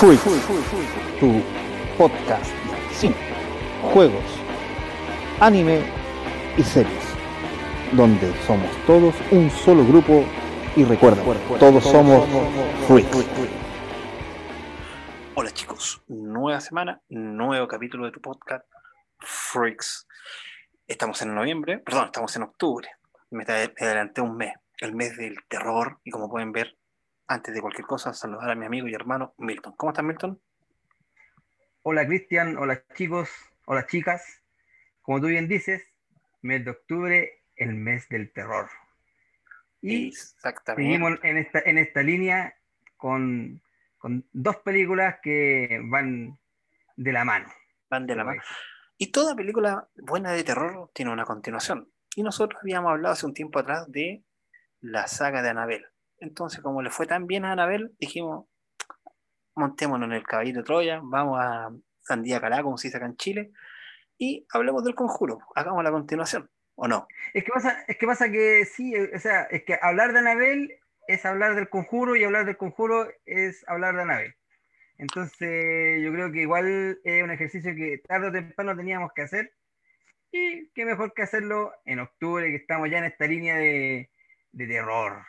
[0.00, 0.18] Freak,
[1.20, 1.42] tu
[1.98, 2.50] podcast
[2.90, 3.14] cine,
[3.92, 4.24] juegos,
[5.40, 5.82] anime
[6.56, 7.04] y series,
[7.92, 10.24] donde somos todos un solo grupo
[10.74, 11.22] y recuerda,
[11.58, 12.26] todos somos
[12.88, 13.26] Freaks.
[15.34, 18.64] Hola chicos, nueva semana, nuevo capítulo de tu podcast
[19.18, 20.08] Freaks.
[20.86, 22.88] Estamos en noviembre, perdón, estamos en octubre.
[23.28, 26.74] Me adelanté un mes, el mes del terror, y como pueden ver,
[27.30, 29.74] antes de cualquier cosa, saludar a mi amigo y hermano Milton.
[29.76, 30.42] ¿Cómo estás, Milton?
[31.82, 32.56] Hola, Cristian.
[32.56, 33.30] Hola, chicos.
[33.66, 34.42] Hola, chicas.
[35.00, 35.86] Como tú bien dices,
[36.42, 38.68] mes de octubre, el mes del terror.
[39.80, 40.82] Y Exactamente.
[40.82, 42.52] seguimos en esta, en esta línea
[42.96, 43.62] con,
[43.96, 46.36] con dos películas que van
[46.96, 47.48] de la mano.
[47.88, 48.42] Van de la mano.
[48.98, 51.92] Y toda película buena de terror tiene una continuación.
[52.16, 54.24] Y nosotros habíamos hablado hace un tiempo atrás de
[54.80, 55.86] la saga de Anabel.
[56.20, 58.46] Entonces, como le fue tan bien a Anabel, dijimos,
[59.56, 61.70] montémonos en el caballito de Troya, vamos a
[62.02, 63.50] Sandía Calá, como se dice acá en Chile,
[64.18, 67.08] y hablemos del conjuro, hagamos la continuación, ¿o no?
[67.32, 70.78] Es que pasa, es que, pasa que sí, o sea, es que hablar de Anabel
[71.08, 74.34] es hablar del conjuro y hablar del conjuro es hablar de Anabel.
[74.98, 79.54] Entonces, yo creo que igual es un ejercicio que tarde o temprano teníamos que hacer.
[80.30, 84.10] Y qué mejor que hacerlo en octubre, que estamos ya en esta línea de,
[84.52, 85.24] de terror.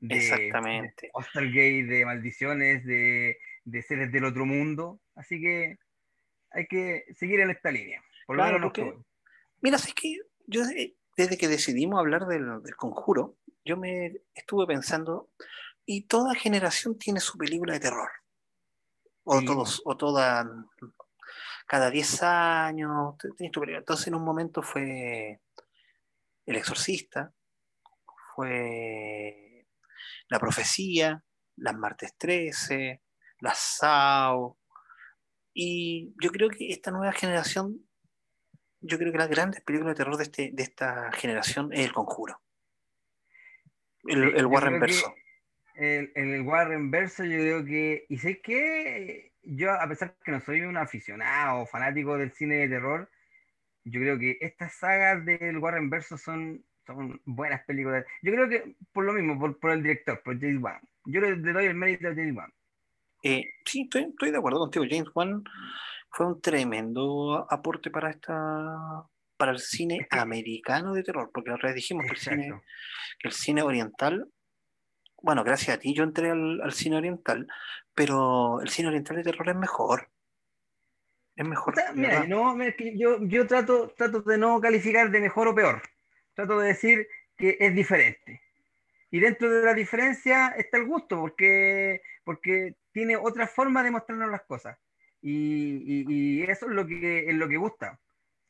[0.00, 1.10] De, Exactamente.
[1.34, 5.00] De de maldiciones, de, de, seres del otro mundo.
[5.14, 5.78] Así que
[6.50, 8.02] hay que seguir en esta línea.
[8.26, 8.94] Por lo claro, porque,
[9.60, 10.62] mira, es que yo
[11.16, 15.30] desde que decidimos hablar del, del conjuro, yo me estuve pensando,
[15.84, 18.10] y toda generación tiene su película de terror
[19.24, 19.44] o sí.
[19.44, 20.48] todos, o toda,
[21.66, 25.40] cada 10 años, entonces en un momento fue
[26.46, 27.32] El Exorcista,
[28.34, 29.49] fue
[30.30, 31.22] La Profecía,
[31.56, 33.02] Las Martes 13,
[33.40, 34.58] Las SAO,
[35.52, 37.86] y yo creo que esta nueva generación,
[38.80, 41.92] yo creo que las grandes películas de terror de, este, de esta generación es El
[41.92, 42.40] Conjuro,
[44.04, 45.14] el, el Warren Verso.
[45.74, 50.40] el, el, Warren verso yo creo que, y sé que yo a pesar que no
[50.40, 53.10] soy un aficionado fanático del cine de terror,
[53.84, 56.64] yo creo que estas sagas del Warren verso son,
[56.94, 58.04] son buenas películas.
[58.22, 60.80] Yo creo que por lo mismo, por, por el director, por James Wan.
[61.06, 62.52] Yo le, doy el mérito a James Wan.
[63.22, 64.84] Eh, sí, estoy, estoy de acuerdo contigo.
[64.88, 65.44] James Wan
[66.10, 69.06] fue un tremendo aporte para esta
[69.36, 72.60] para el cine americano de terror, porque la otra vez dijimos que el, cine,
[73.18, 74.28] que el cine oriental
[75.22, 77.46] bueno, gracias a ti yo entré al, al, cine oriental,
[77.94, 80.08] pero el cine oriental de terror es mejor.
[81.36, 81.74] Es mejor.
[81.74, 82.56] O sea, mira, no,
[82.96, 85.82] yo, yo trato, trato de no calificar de mejor o peor.
[86.40, 87.06] Trato de decir
[87.36, 88.40] que es diferente.
[89.10, 94.30] Y dentro de la diferencia está el gusto, porque, porque tiene otra forma de mostrarnos
[94.30, 94.78] las cosas.
[95.20, 98.00] Y, y, eso es lo que, es lo que gusta.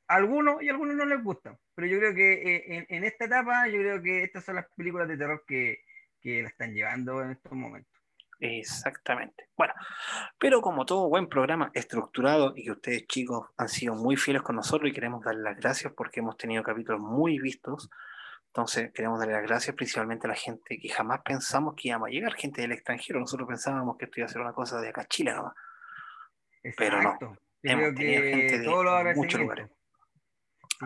[0.07, 1.59] A algunos y algunos no les gusta.
[1.75, 5.09] Pero yo creo que en, en esta etapa, yo creo que estas son las películas
[5.09, 5.83] de terror que,
[6.21, 8.00] que la están llevando en estos momentos.
[8.41, 9.49] Exactamente.
[9.57, 9.75] Bueno,
[10.39, 14.57] pero como todo buen programa estructurado y que ustedes chicos han sido muy fieles con
[14.57, 17.91] nosotros y queremos darles las gracias porque hemos tenido capítulos muy vistos,
[18.47, 22.11] entonces queremos darle las gracias principalmente a la gente que jamás pensamos que íbamos a
[22.11, 23.21] llegar, gente del extranjero.
[23.21, 25.55] Nosotros pensábamos que esto iba a ser una cosa de acá Chile nomás.
[26.63, 26.79] Exacto.
[26.79, 27.19] Pero no.
[27.63, 29.71] Yo hemos tenido gente de muchos lugares.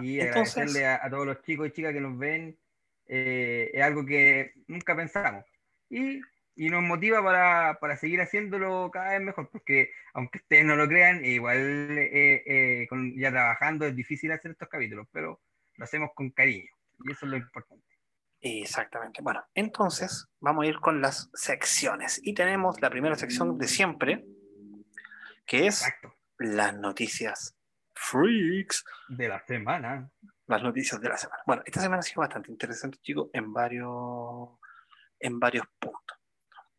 [0.00, 2.58] Sí, Entonces, agradecerle a, a todos los chicos y chicas que nos ven
[3.06, 5.44] eh, es algo que nunca pensamos.
[5.88, 6.20] Y,
[6.56, 10.86] y nos motiva para, para, seguir haciéndolo cada vez mejor, porque aunque ustedes no lo
[10.88, 15.40] crean, igual eh, eh, con, ya trabajando es difícil hacer estos capítulos, pero
[15.76, 16.70] lo hacemos con cariño.
[17.04, 17.84] Y eso es lo importante.
[18.40, 19.22] Exactamente.
[19.22, 22.20] Bueno, entonces vamos a ir con las secciones.
[22.22, 24.24] Y tenemos la primera sección de siempre,
[25.46, 26.14] que es Exacto.
[26.38, 27.56] las noticias
[27.94, 30.10] freaks de la semana
[30.46, 31.42] las noticias de la semana.
[31.46, 34.50] Bueno, esta semana ha sido bastante interesante, chicos, en varios,
[35.18, 36.03] en varios puntos.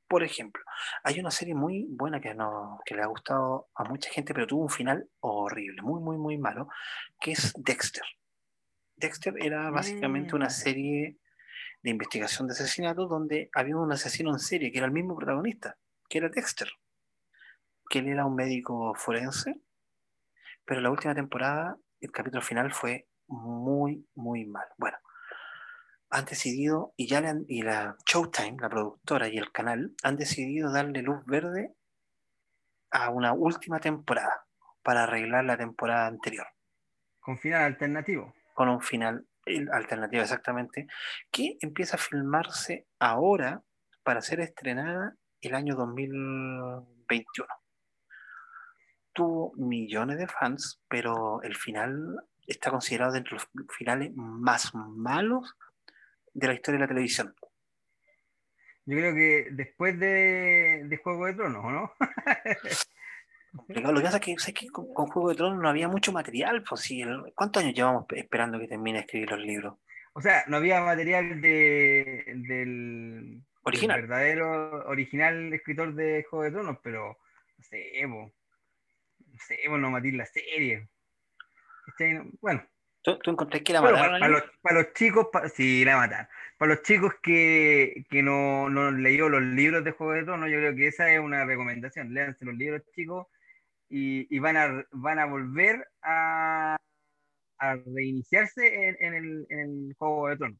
[0.07, 0.63] Por ejemplo,
[1.03, 4.45] hay una serie muy buena que, no, que le ha gustado a mucha gente, pero
[4.45, 6.67] tuvo un final horrible, muy, muy, muy malo,
[7.19, 8.03] que es Dexter.
[8.95, 11.17] Dexter era básicamente una serie
[11.81, 15.77] de investigación de asesinatos donde había un asesino en serie que era el mismo protagonista,
[16.07, 16.69] que era Dexter,
[17.89, 19.61] que él era un médico forense,
[20.65, 24.65] pero la última temporada, el capítulo final fue muy, muy mal.
[24.77, 24.97] Bueno,
[26.15, 31.01] han decidido, y ya y la Showtime, la productora y el canal, han decidido darle
[31.01, 31.75] luz verde
[32.89, 34.45] a una última temporada
[34.81, 36.47] para arreglar la temporada anterior.
[37.19, 38.33] Con final alternativo.
[38.53, 39.27] Con un final
[39.73, 40.87] alternativo, exactamente,
[41.31, 43.61] que empieza a filmarse ahora
[44.03, 47.47] para ser estrenada el año 2021.
[49.11, 52.15] tuvo millones de fans, pero el final
[52.47, 55.55] está considerado dentro de los finales más malos
[56.35, 57.33] de la historia de la televisión.
[58.85, 61.91] Yo creo que después de, de Juego de Tronos, ¿no?
[63.69, 66.61] Lo que pasa es que, con, Juego de Tronos no había mucho material.
[66.67, 66.91] Pues,
[67.33, 69.75] ¿Cuántos años llevamos esperando que termine de escribir los libros?
[70.13, 74.01] O sea, no había material de, del, original.
[74.01, 77.17] verdadero original escritor de Juego de Tronos, pero
[77.57, 78.31] no sé, no
[79.47, 80.89] sé, no matar la serie.
[82.41, 82.61] Bueno.
[83.05, 84.19] ¿Tú, tú encontré que la mataron?
[84.19, 86.27] Para, los, para, los, chicos, sí, la mataron.
[86.57, 90.57] Para los chicos que, que no, no leyó los libros de Juego de Tronos, yo
[90.57, 92.15] creo que esa es una recomendación.
[92.15, 93.27] Léanse los libros, chicos,
[93.89, 96.77] y, van, a, van a volver a,
[97.59, 100.59] a reiniciarse en, el, en, el, Juego de Tronos.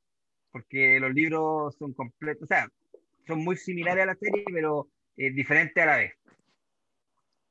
[0.52, 2.68] Porque los libros son completos, o sea,
[3.26, 4.88] son muy similares a la serie, pero
[5.18, 6.14] eh, diferentes a la vez.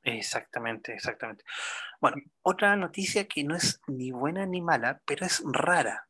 [0.04, 1.44] Exactamente, exactamente.
[2.00, 6.08] Bueno, otra noticia que no es ni buena ni mala, pero es rara.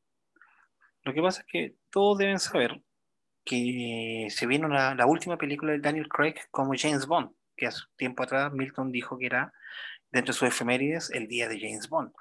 [1.03, 2.83] Lo que pasa es que todos deben saber
[3.45, 8.23] que se vino la última película de Daniel Craig como James Bond, que hace tiempo
[8.23, 9.53] atrás Milton dijo que era,
[10.11, 12.13] dentro de sus efemérides, el día de James Bond.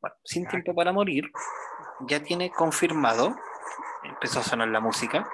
[0.00, 1.30] Bueno, Sin Tiempo para Morir
[2.08, 3.36] ya tiene confirmado,
[4.04, 5.28] empezó a sonar la música,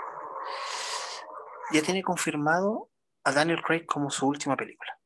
[1.72, 2.90] ya tiene confirmado
[3.22, 4.98] a Daniel Craig como su última película,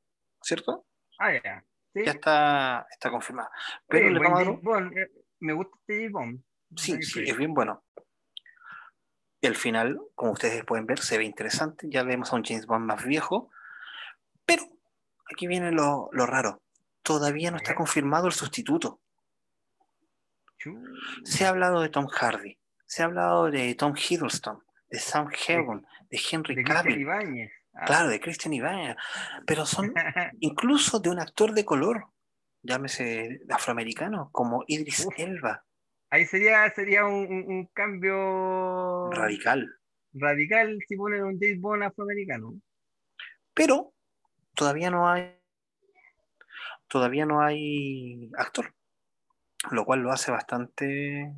[0.43, 0.87] ¿cierto?
[1.19, 1.65] Ah, ya.
[1.95, 3.51] Ya está, está confirmado.
[3.89, 5.11] Pero eh,
[5.41, 6.43] me gusta este Bond.
[6.77, 7.85] Sí, sí, es bien bueno.
[9.41, 11.87] Y al final, como ustedes pueden ver, se ve interesante.
[11.91, 13.51] Ya vemos a un James Bond más viejo.
[14.45, 14.63] Pero
[15.33, 16.63] aquí viene lo, lo raro.
[17.03, 19.01] Todavía no está confirmado el sustituto.
[21.25, 25.87] Se ha hablado de Tom Hardy, se ha hablado de Tom Hiddleston, de Sam Heaven,
[26.11, 27.51] de Henry Cavill.
[27.73, 27.85] Ah.
[27.87, 28.97] Claro, de Christian Ibáñez.
[29.47, 29.93] Pero son
[30.41, 32.07] incluso de un actor de color,
[32.63, 35.65] llámese afroamericano, como Idris Elba.
[36.11, 39.69] Ahí sería, sería un, cambio radical.
[40.13, 42.61] Radical si ponen un James Bond afroamericano.
[43.55, 43.93] Pero
[44.55, 45.37] todavía no hay
[46.89, 48.75] todavía no hay actor
[49.71, 51.35] lo cual lo hace bastante,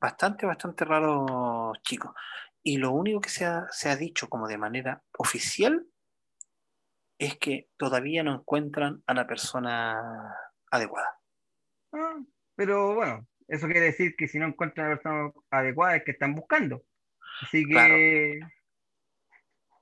[0.00, 2.12] bastante, bastante raro, chicos.
[2.68, 5.86] Y lo único que se ha, se ha dicho como de manera oficial
[7.16, 10.34] es que todavía no encuentran a la persona
[10.72, 11.16] adecuada.
[11.92, 12.18] Ah,
[12.56, 16.10] pero bueno, eso quiere decir que si no encuentran a la persona adecuada es que
[16.10, 16.82] están buscando.
[17.40, 18.40] Así que,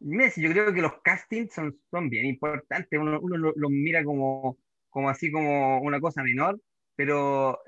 [0.00, 3.00] Messi, yo creo que los castings son, son bien importantes.
[3.00, 4.58] Uno, uno los mira como,
[4.90, 6.60] como así como una cosa menor,
[6.96, 7.60] pero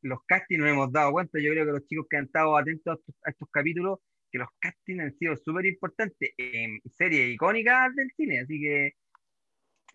[0.00, 2.98] los castings nos hemos dado cuenta, yo creo que los chicos que han estado atentos
[3.26, 3.98] a estos, capítulos,
[4.34, 8.96] que los castings han sido súper importantes en series icónicas del cine, así que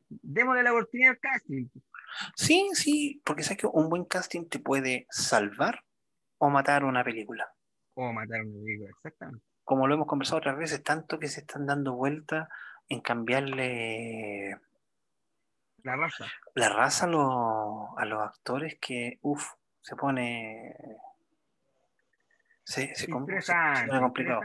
[0.07, 1.67] démosle la oportunidad al casting.
[2.37, 5.83] Sí, sí, porque sabes que un buen casting te puede salvar
[6.37, 7.51] o matar una película.
[7.95, 9.45] O matar una película, exactamente.
[9.65, 12.47] Como lo hemos conversado otras veces, tanto que se están dando vueltas
[12.87, 14.57] en cambiarle
[15.83, 16.27] la raza.
[16.55, 19.51] La raza a, los, actores que, uff,
[19.81, 20.77] se pone.
[22.69, 24.41] Se, se, complicado.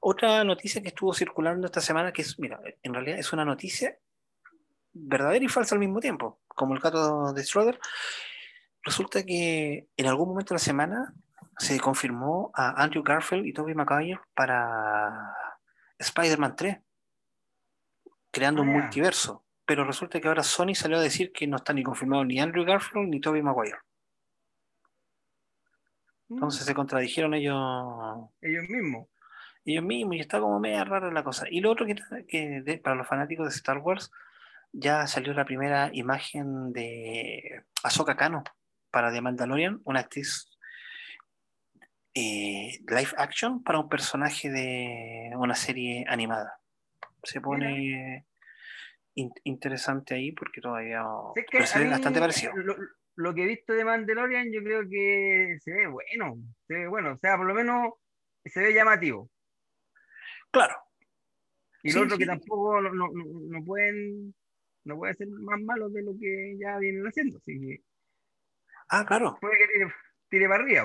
[0.00, 3.96] Otra noticia que estuvo circulando esta semana, que es, mira, en realidad es una noticia
[4.92, 7.80] verdadera y falsa al mismo tiempo, como el caso de Schroeder.
[8.82, 11.14] Resulta que en algún momento de la semana
[11.56, 15.34] se confirmó a Andrew Garfield y Tobey Maguire para
[15.98, 16.78] Spider-Man 3,
[18.30, 21.72] creando un ah, multiverso pero resulta que ahora Sony salió a decir que no está
[21.72, 23.78] ni confirmado ni Andrew Garfield ni Tobey Maguire.
[26.30, 28.30] Entonces se contradijeron ellos.
[28.40, 29.08] Ellos mismos.
[29.64, 31.46] Ellos mismos, y está como media rara la cosa.
[31.50, 31.96] Y lo otro que,
[32.26, 34.10] que para los fanáticos de Star Wars,
[34.72, 38.42] ya salió la primera imagen de Ahsoka Kano
[38.90, 40.50] para The Mandalorian, una actriz
[42.14, 46.58] eh, live action para un personaje de una serie animada.
[47.22, 48.24] Se pone
[49.14, 51.04] interesante ahí porque todavía
[51.64, 52.56] se ve bastante parecido.
[52.56, 52.76] Lo,
[53.34, 56.36] que he visto de Mandalorian yo creo que se ve bueno,
[56.66, 57.94] se ve bueno, o sea, por lo menos
[58.44, 59.30] se ve llamativo.
[60.50, 60.74] Claro.
[61.82, 64.34] Y lo otro que tampoco no, no, pueden
[64.84, 67.82] no puede ser más malo de lo que ya vienen haciendo, así que
[68.88, 69.38] Ah, claro.
[69.40, 69.92] Puede que tire,
[70.28, 70.84] tire para arriba.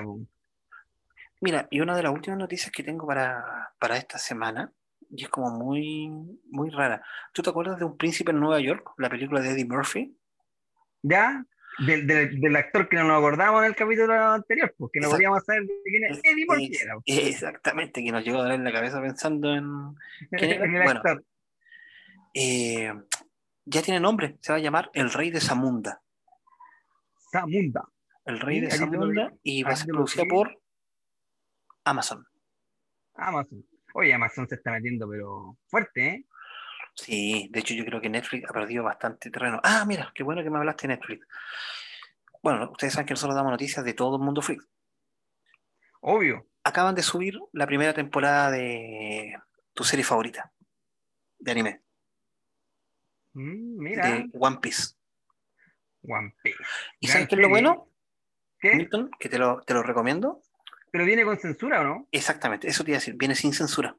[1.40, 4.72] Mira, y una de las últimas noticias que tengo para, para esta semana
[5.10, 6.08] y es como muy,
[6.50, 7.04] muy rara.
[7.32, 10.16] ¿Tú te acuerdas de Un Príncipe en Nueva York, la película de Eddie Murphy?
[11.02, 11.44] ¿Ya?
[11.78, 15.64] Del, del, actor que no nos acordamos en el capítulo anterior, porque no podíamos saber
[15.64, 16.72] de quién es Eddie Murphy.
[17.04, 19.94] exactamente, que nos llegó a dar en la cabeza pensando en,
[20.30, 21.02] quién el bueno,
[22.32, 22.92] Eh,
[23.66, 26.00] Ya tiene nombre, se va a llamar El Rey de Zamunda.
[27.30, 27.86] Zamunda.
[28.24, 30.30] El Rey de Zamunda y va a ser producida vi.
[30.30, 30.58] por
[31.84, 32.24] Amazon.
[33.14, 33.64] Amazon.
[33.94, 36.26] Oye, Amazon se está metiendo, pero fuerte, ¿eh?
[36.96, 39.60] Sí, de hecho yo creo que Netflix ha perdido bastante terreno.
[39.62, 41.26] Ah, mira, qué bueno que me hablaste de Netflix.
[42.42, 44.66] Bueno, ustedes saben que nosotros damos noticias de todo el mundo freak.
[46.00, 46.46] Obvio.
[46.64, 49.36] Acaban de subir la primera temporada de
[49.74, 50.52] tu serie favorita
[51.38, 51.82] de anime,
[53.34, 54.94] Mm, mira, de One Piece.
[56.02, 56.64] One Piece.
[57.00, 57.90] ¿Y sabes qué es lo bueno,
[58.58, 58.74] ¿Qué?
[58.74, 59.10] Milton?
[59.18, 60.42] Que te lo, te lo recomiendo.
[60.90, 62.08] ¿Pero viene con censura o no?
[62.12, 63.94] Exactamente, eso te iba a decir, viene sin censura.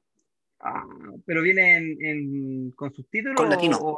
[0.59, 0.83] Ah,
[1.25, 3.35] ¿Pero viene en, en- con subtítulos?
[3.35, 3.77] Con latino.
[3.79, 3.97] o-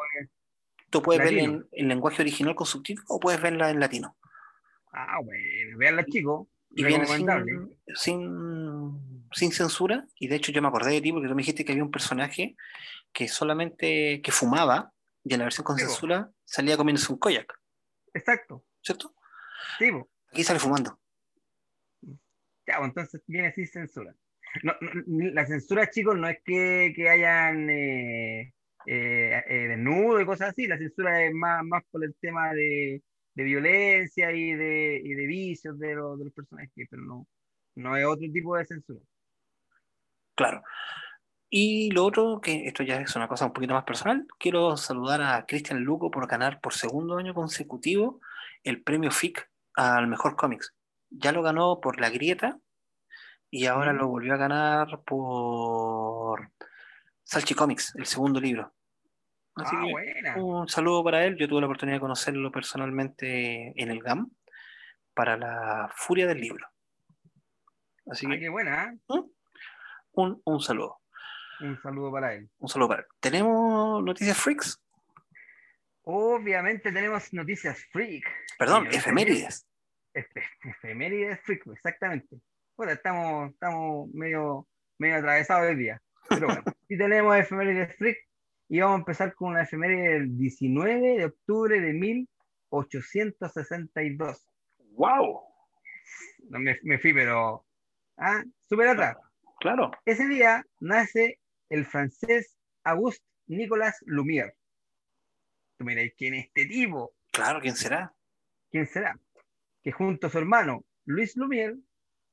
[0.90, 1.54] Tú puedes verla Latino.
[1.72, 4.18] en, en lenguaje original con subtítulos o puedes verla en latino.
[4.92, 6.48] Ah, bueno, veanla, chicos.
[6.72, 7.28] Y viene sin,
[7.96, 10.06] sin, sin censura.
[10.16, 11.92] Y de hecho yo me acordé de ti porque tú me dijiste que había un
[11.92, 12.56] personaje
[13.14, 14.92] que solamente que fumaba
[15.24, 17.52] y en la versión con Sí, censura salía comiéndose un koyak,
[18.14, 18.66] Exacto.
[18.82, 19.14] ¿cierto?
[19.78, 19.92] Sí.
[20.32, 21.00] Aquí sale fumando.
[22.68, 24.16] Ya, pues, entonces viene sin censura.
[24.64, 24.74] No,
[25.08, 28.54] la censura, chicos, no es que, que hayan eh,
[28.86, 30.68] eh, eh, desnudo y cosas así.
[30.68, 33.02] La censura es más, más por el tema de,
[33.36, 37.28] de violencia y de, y de vicios de, los- de los personajes, pero no,
[37.76, 39.00] no es otro tipo de censura.
[40.36, 40.64] Claro.
[41.50, 45.22] Y lo otro, que esto ya es una cosa un poquito más personal, quiero saludar
[45.22, 48.22] a Cristian Luco por ganar por segundo año consecutivo
[48.64, 50.76] el premio FIC al mejor cómics.
[51.10, 52.60] Ya lo ganó por La Grieta
[53.52, 53.98] y ahora Mm.
[53.98, 56.50] lo volvió a ganar por
[57.24, 58.74] Salchi Comics, el segundo libro.
[59.56, 60.36] Así ah, que buena.
[60.38, 61.36] un saludo para él.
[61.38, 64.30] Yo tuve la oportunidad de conocerlo personalmente en el GAM
[65.14, 66.66] para la furia del libro.
[68.10, 68.94] Así Ah, que qué buena.
[68.94, 69.22] ¿eh?
[70.14, 71.00] un, un saludo.
[71.62, 72.50] Un saludo para él.
[72.60, 73.08] Un saludo para él.
[73.20, 74.80] ¿Tenemos noticias freaks?
[76.04, 78.24] Obviamente tenemos noticias freak.
[78.58, 79.68] Perdón, Sí, efemérides.
[80.14, 82.38] Efe- Efemérides freak, exactamente.
[82.80, 84.66] Bueno, estamos, estamos medio,
[85.00, 86.02] medio atravesados hoy día.
[86.30, 88.18] Pero bueno, sí tenemos efemérides freak
[88.70, 94.48] y vamos a empezar con una efeméride del 19 de octubre de 1862.
[94.94, 95.42] ¡Wow!
[96.48, 97.66] No, me, me fui, pero.
[98.16, 99.18] Ah, súper atrás.
[99.60, 99.92] Claro.
[100.06, 102.56] Ese día nace el francés
[102.86, 104.54] Auguste Nicolas Lumière.
[105.78, 107.12] Tú miráis quién es este tipo.
[107.34, 108.14] Claro, ¿quién será?
[108.72, 109.20] ¿Quién será?
[109.84, 111.78] Que junto a su hermano Luis Lumière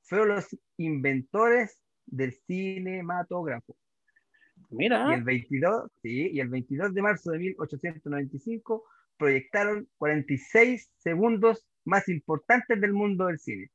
[0.07, 3.77] fueron los inventores del cinematógrafo.
[4.71, 8.85] Y Mira, el 22, sí, y el 22 de marzo de 1895
[9.17, 13.71] proyectaron 46 segundos más importantes del mundo del cine.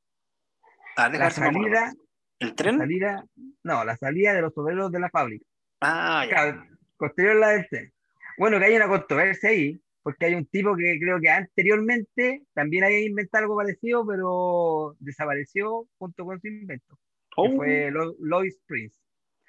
[0.96, 1.92] a ver, La salida,
[2.38, 2.78] ¿El la tren?
[2.78, 3.24] salida,
[3.62, 5.46] no, la salida de los obreros de la fábrica.
[5.80, 6.30] Ah, ya.
[6.30, 7.92] Claro, posterior a la del tren.
[8.38, 12.84] Bueno, que hay una controversia ahí, porque hay un tipo que creo que anteriormente también
[12.84, 18.60] había inventado algo parecido, pero desapareció junto con su invento, que Oh, fue Lo- Lois
[18.66, 18.96] Prince.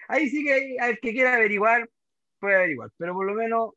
[0.07, 1.89] Ahí sí que hay- al que quiera averiguar,
[2.39, 3.71] puede averiguar, pero por lo menos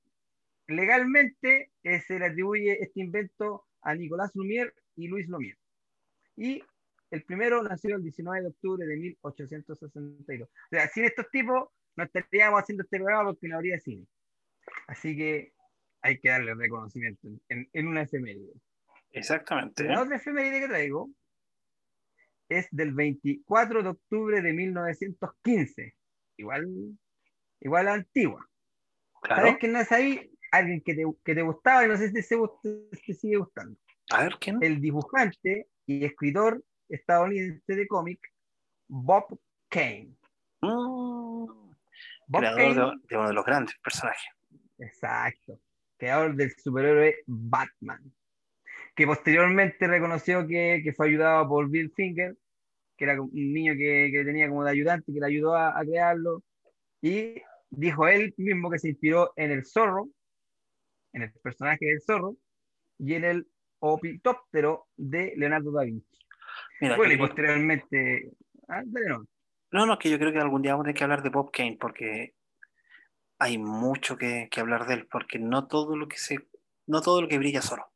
[0.69, 5.59] legalmente eh, se le atribuye este invento a Nicolás Lumière y Luis Lumière.
[6.37, 6.63] Y
[7.11, 10.49] el primero nació el 19 de octubre de 1862.
[10.49, 14.07] O sea, sin estos tipos no estaríamos haciendo este programa porque no habría cine.
[14.89, 15.53] Así que
[16.07, 18.53] hay que darle reconocimiento en, en- una efeméride.
[19.11, 19.85] exactamente.
[19.85, 21.11] La otra efeméride que traigo
[22.49, 25.95] es del 24 de octubre de 1915.
[26.39, 26.67] Igual,
[27.61, 28.49] igual antigua.
[29.23, 29.43] Claro.
[29.43, 30.31] ¿Sabes quién no es ahí?
[30.53, 32.23] Alguien que te, que te gustaba y no sé si te,
[33.05, 33.77] te sigue gustando.
[34.11, 34.59] A ver, ¿quién?
[34.63, 38.21] El dibujante y escritor estadounidense de cómic
[38.87, 40.15] Bob Kane.
[40.61, 41.47] Mm,
[42.29, 44.31] Bob creador Kane, de, de uno de los grandes personajes.
[44.79, 45.61] exacto,
[45.97, 48.13] creador del superhéroe Batman,
[48.95, 52.37] que posteriormente reconoció que, que fue ayudado por Bill Finger,
[52.97, 55.85] que era un niño que, que tenía como de ayudante, que le ayudó a, a
[55.85, 56.43] crearlo,
[57.03, 60.09] y dijo él mismo que se inspiró en el zorro,
[61.13, 62.37] en el personaje del zorro,
[62.99, 63.47] y en el
[63.81, 66.19] opitóptero de Leonardo da Vinci.
[66.81, 68.31] Mira, Bueno, y posteriormente...
[68.69, 69.27] Ah, dale, no.
[69.73, 71.51] no, no, que yo creo que algún día vamos a tener que hablar de Bob
[71.53, 72.35] Kane porque
[73.39, 76.39] hay mucho que, que hablar de él, porque no todo lo que se,
[76.87, 77.87] no todo lo que brilla es oro.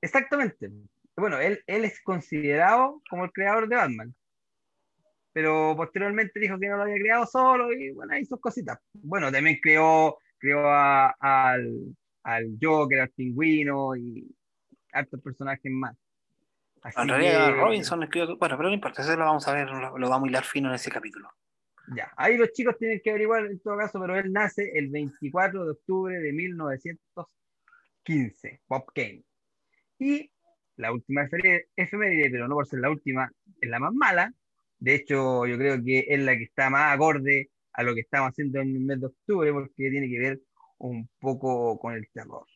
[0.00, 0.70] Exactamente.
[1.16, 4.14] Bueno, él, él es considerado como el creador de Batman.
[5.32, 8.78] Pero posteriormente dijo que no lo había creado solo y bueno, hizo cositas.
[8.92, 14.26] Bueno, también creó, creó a- al, al Joker, al pingüino y
[14.92, 15.96] hartos personajes más.
[16.82, 19.68] Así En realidad que- Robinson escribió, bueno, pero no importa, eso lo vamos a ver,
[19.68, 21.30] lo, lo vamos a hilar fino en ese capítulo.
[21.88, 25.64] Ya, ahí los chicos tienen que averiguar en todo caso, pero él nace el 24
[25.64, 29.22] de octubre de 1915, Bob Kane.
[29.98, 30.30] Y
[30.76, 31.28] la última
[31.76, 34.32] efeméride, pero no por ser la última, es la más mala.
[34.78, 38.30] De hecho, yo creo que es la que está más acorde a lo que estamos
[38.30, 40.40] haciendo en el mes de octubre, porque tiene que ver
[40.78, 42.46] un poco con el terror.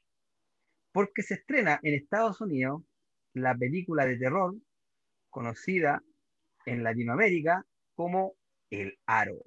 [0.92, 2.82] Porque se estrena en Estados Unidos
[3.34, 4.54] la película de terror
[5.30, 6.02] conocida
[6.66, 8.34] en Latinoamérica como
[8.70, 9.38] El Aro.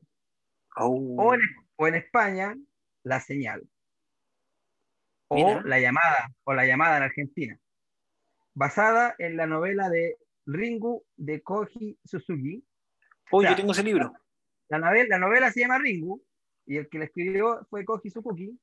[0.77, 1.33] Oh.
[1.77, 2.55] O, en, España,
[3.03, 3.67] La Señal.
[5.27, 7.59] O La Llamada, o La Llamada en Argentina.
[8.53, 12.63] Basada en la novela de Ringu de Koji Suzuki.
[13.31, 14.13] Oh, yo tengo ese libro.
[14.69, 16.21] La novela, la novela se llama Ringu
[16.65, 18.59] y el que la escribió fue Koji Suzuki.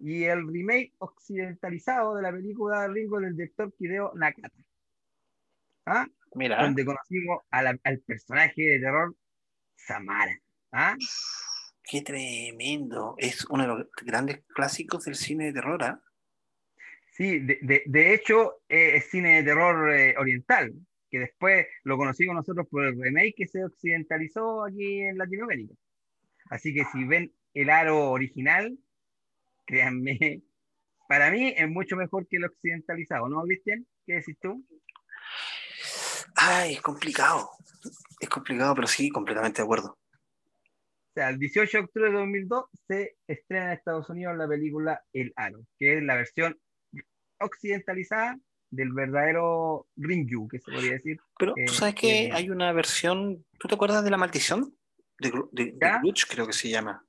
[0.00, 4.50] Y el remake occidentalizado de la película Ringu del director Hideo Nakata.
[5.86, 6.06] ¿Ah?
[6.34, 6.62] Mira.
[6.62, 9.14] Donde conocimos al personaje de terror
[9.78, 10.38] Samara.
[10.72, 10.96] ¿Ah?
[11.82, 13.14] Qué tremendo.
[13.16, 15.82] Es uno de los grandes clásicos del cine de terror.
[15.82, 16.02] ¿ah?
[17.12, 20.74] Sí, de, de, hecho eh, es cine de terror eh, oriental,
[21.10, 25.74] que después lo conocimos nosotros por el remake que se occidentalizó aquí en Latinoamérica.
[26.50, 28.78] Así que si ven el aro original,
[29.66, 30.42] créanme,
[31.08, 33.86] para mí es mucho mejor que el occidentalizado, ¿no, Cristian?
[34.06, 34.64] ¿Qué decís tú?
[36.40, 37.50] Ay, es complicado.
[38.20, 39.98] Es complicado, pero sí, completamente de acuerdo.
[39.98, 45.02] O sea, el 18 de octubre de 2002 se estrena en Estados Unidos la película
[45.12, 46.56] El Aro, que es la versión
[47.40, 48.38] occidentalizada
[48.70, 51.18] del verdadero Ringu, que se podría decir.
[51.38, 54.74] Pero tú sabes que hay una versión, ¿tú te acuerdas de La Maldición?
[55.18, 55.76] De, de,
[56.28, 57.04] creo que se llama.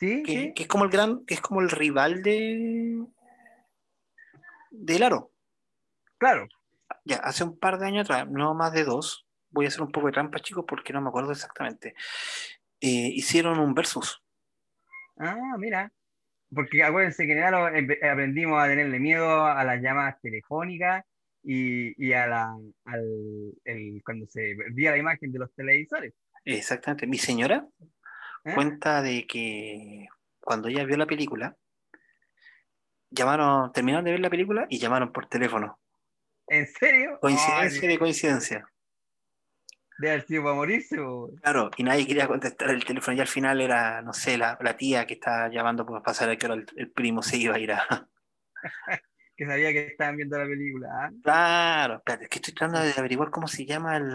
[0.00, 0.22] ¿Sí?
[0.24, 3.04] Que, es como el gran, que es como el rival de
[4.70, 5.32] del aro.
[6.18, 6.48] Claro.
[7.04, 9.92] Ya, hace un par de años atrás, no más de dos, voy a hacer un
[9.92, 11.94] poco de trampa, chicos, porque no me acuerdo exactamente.
[12.80, 14.22] Eh, hicieron un versus.
[15.18, 15.92] Ah, mira.
[16.54, 21.04] Porque acuérdense que en el aprendimos a tenerle miedo a las llamadas telefónicas
[21.42, 26.14] y, y a la, al, el, cuando se veía la imagen de los televisores.
[26.44, 27.06] Exactamente.
[27.06, 27.66] Mi señora
[28.44, 28.54] ¿Eh?
[28.54, 30.06] cuenta de que
[30.40, 31.54] cuando ella vio la película,
[33.10, 35.78] llamaron, terminaron de ver la película y llamaron por teléfono.
[36.50, 37.18] ¿En serio?
[37.20, 38.68] Coincidencia de coincidencia.
[39.98, 40.96] De haber sido para morirse.
[41.42, 44.76] Claro, y nadie quería contestar el teléfono y al final era, no sé, la, la
[44.76, 47.72] tía que estaba llamando para pasar a que el, el, primo se iba a ir
[47.72, 48.08] a...
[49.36, 50.88] que sabía que estaban viendo la película.
[50.92, 51.10] ¿ah?
[51.22, 54.08] Claro, espérate, es que estoy tratando de averiguar cómo se llama el,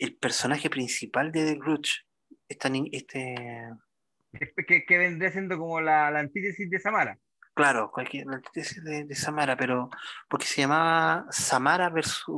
[0.00, 2.04] el personaje principal de The Grudge.
[2.48, 3.34] este...
[4.66, 7.16] Que, que vendría siendo como la, la antítesis de Samara.
[7.54, 9.88] Claro, cualquier la antítesis de, de, Samara, pero
[10.28, 12.36] porque se llamaba Samara versus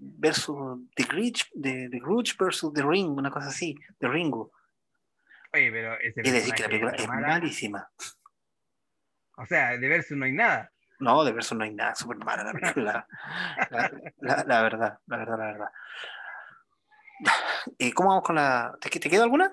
[0.00, 4.52] versus The Grudge, The, The Grudge versus The Ring, una cosa así, The Ringo.
[5.52, 7.90] Oye, pero ese es decir que la película es malísima.
[9.36, 10.70] O sea, de versus no hay nada.
[11.00, 13.06] No, de versus no hay nada, súper mala la película.
[13.70, 15.68] la, la, la, verdad, la verdad, la verdad.
[17.78, 18.76] ¿Y cómo vamos con la.
[18.80, 19.52] ¿Te, te queda alguna?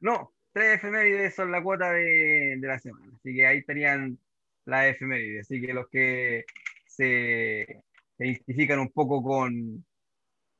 [0.00, 3.12] No, tres efemérides son la cuota de, de la semana.
[3.14, 4.18] Así que ahí tenían
[4.64, 5.44] las efemérides.
[5.44, 6.46] Así que los que
[6.86, 7.82] se
[8.16, 9.84] se identifican un poco con,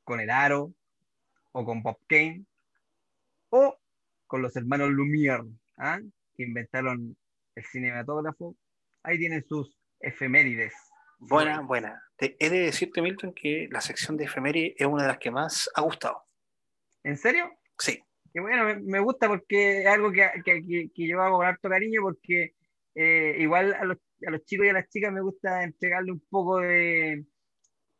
[0.03, 0.73] con el Aro
[1.51, 2.45] o con Bob Kane
[3.49, 3.79] o
[4.27, 5.99] con los hermanos Lumière, ¿ah?
[6.35, 7.17] que inventaron
[7.55, 8.55] el cinematógrafo.
[9.03, 10.73] Ahí tienen sus efemérides.
[11.17, 12.03] Buena, buena.
[12.17, 15.31] Te he de decirte, Milton, que la sección de efemérides es una de las que
[15.31, 16.23] más ha gustado.
[17.03, 17.49] ¿En serio?
[17.79, 18.03] Sí.
[18.41, 22.53] Bueno, me, gusta porque es algo que, que, que, yo hago con harto cariño porque
[22.95, 26.21] eh, igual a los, a los chicos y a las chicas me gusta entregarle un
[26.29, 27.25] poco de,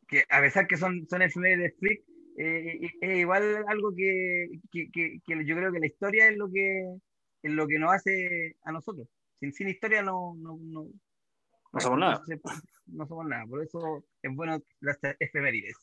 [0.08, 2.02] que a pesar que son, son de freak,
[2.38, 6.96] eh, es igual algo que, que, que, yo creo que la historia es lo que,
[7.42, 9.08] es lo que nos hace a nosotros.
[9.38, 10.88] Sin, sin historia no, no, no,
[11.72, 12.22] no somos nada.
[12.86, 15.76] No, somos nada, por eso es bueno las efemérides.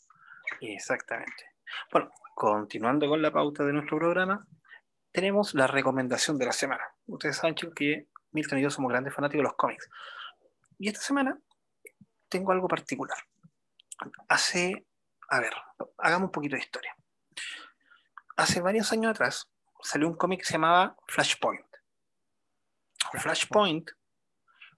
[0.59, 1.54] Exactamente.
[1.91, 4.45] Bueno, continuando con la pauta de nuestro programa,
[5.11, 6.83] tenemos la recomendación de la semana.
[7.07, 9.89] Ustedes saben, chicos, que Milton y yo somos grandes fanáticos de los cómics.
[10.77, 11.39] Y esta semana
[12.29, 13.17] tengo algo particular
[14.27, 14.85] hace,
[15.29, 15.53] a ver,
[15.97, 16.95] hagamos un poquito de historia.
[18.37, 19.49] Hace varios años atrás
[19.81, 21.65] salió un cómic que se llamaba Flashpoint.
[23.13, 23.91] Flashpoint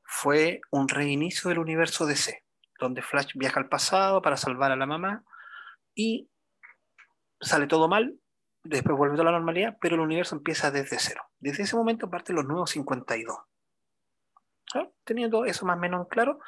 [0.03, 2.43] fue un reinicio del universo DC,
[2.79, 5.23] donde Flash viaja al pasado para salvar a la mamá
[5.95, 6.29] y
[7.39, 8.19] sale todo mal,
[8.63, 11.23] después vuelve a la normalidad, pero el universo empieza desde cero.
[11.39, 13.37] Desde ese momento parten los nuevos 52.
[15.03, 16.39] Teniendo eso más o menos claro,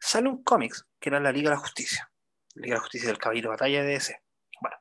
[0.00, 2.10] sale un cómics que era la Liga de la Justicia.
[2.54, 4.20] Liga de la Justicia del Caballero Batalla de DC.
[4.60, 4.76] Bueno,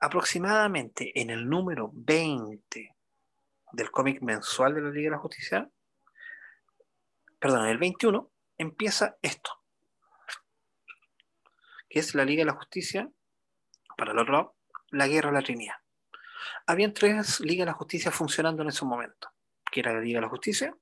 [0.00, 2.96] aproximadamente en el número 20
[3.72, 5.70] del cómic mensual de la Liga de la Justicia,
[7.38, 9.52] perdón, en el 21, empieza esto,
[11.88, 13.08] que es la Liga de la Justicia,
[14.00, 14.56] para el otro lado,
[14.92, 15.74] la Guerra la Trinidad.
[16.66, 19.28] Habían tres Ligas de la Justicia funcionando en ese momento,
[19.70, 20.74] que era la Liga de la Justicia,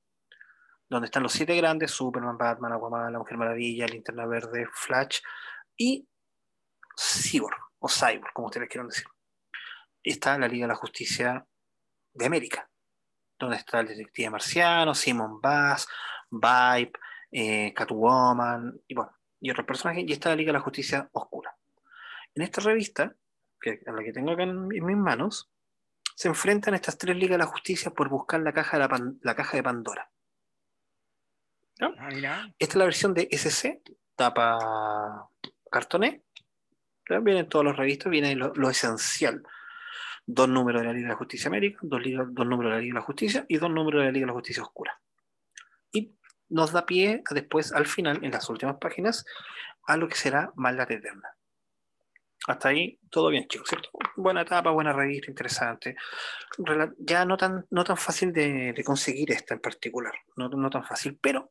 [0.89, 5.19] donde están los siete grandes, Superman, Batman, Aquaman, la Mujer Maravilla, Linterna Verde, Flash
[5.77, 6.09] y
[6.97, 9.07] Cyborg, o Cyborg, como ustedes quieran decir.
[10.01, 11.45] Está la Liga de la Justicia
[12.15, 12.71] de América,
[13.37, 15.89] donde está el detective marciano, Simon Bass,
[16.31, 16.93] Vibe,
[17.33, 21.38] eh, Catwoman, y bueno, y otros personajes, y está la Liga de la Justicia Oscura.
[22.38, 23.16] En esta revista,
[23.61, 25.51] que, la que tengo acá en, mis manos,
[26.14, 29.57] se enfrentan estas tres Ligas de la Justicia por buscar la caja de, la, caja
[29.57, 30.09] de Pandora.
[31.81, 33.83] Ah, Esta es la versión de SC,
[34.14, 35.29] tapa
[35.68, 36.22] cartoné.
[37.09, 39.42] Vienen todos los revistas, viene lo, esencial.
[40.24, 42.94] Dos números de la Liga de la Justicia América, dos, dos números de la Liga
[42.94, 45.01] de la Justicia y dos números de la Liga de la Justicia Oscura.
[45.90, 46.14] Y
[46.51, 49.24] nos da pie después, al final, en las últimas páginas,
[49.88, 51.35] a lo que será Maldad Eterna.
[52.46, 53.90] Hasta ahí todo bien, chicos, ¿cierto?
[54.16, 55.96] Buena etapa, buena revista, interesante.
[56.98, 61.18] Ya no tan, no tan fácil de, conseguir esta en particular, no, no, tan fácil,
[61.20, 61.51] pero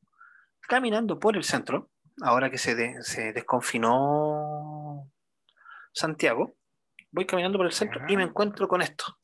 [0.61, 5.11] caminando por el centro, ahora que se, se desconfinó
[5.93, 6.55] Santiago,
[7.11, 9.17] voy caminando por el centro y me encuentro con esto.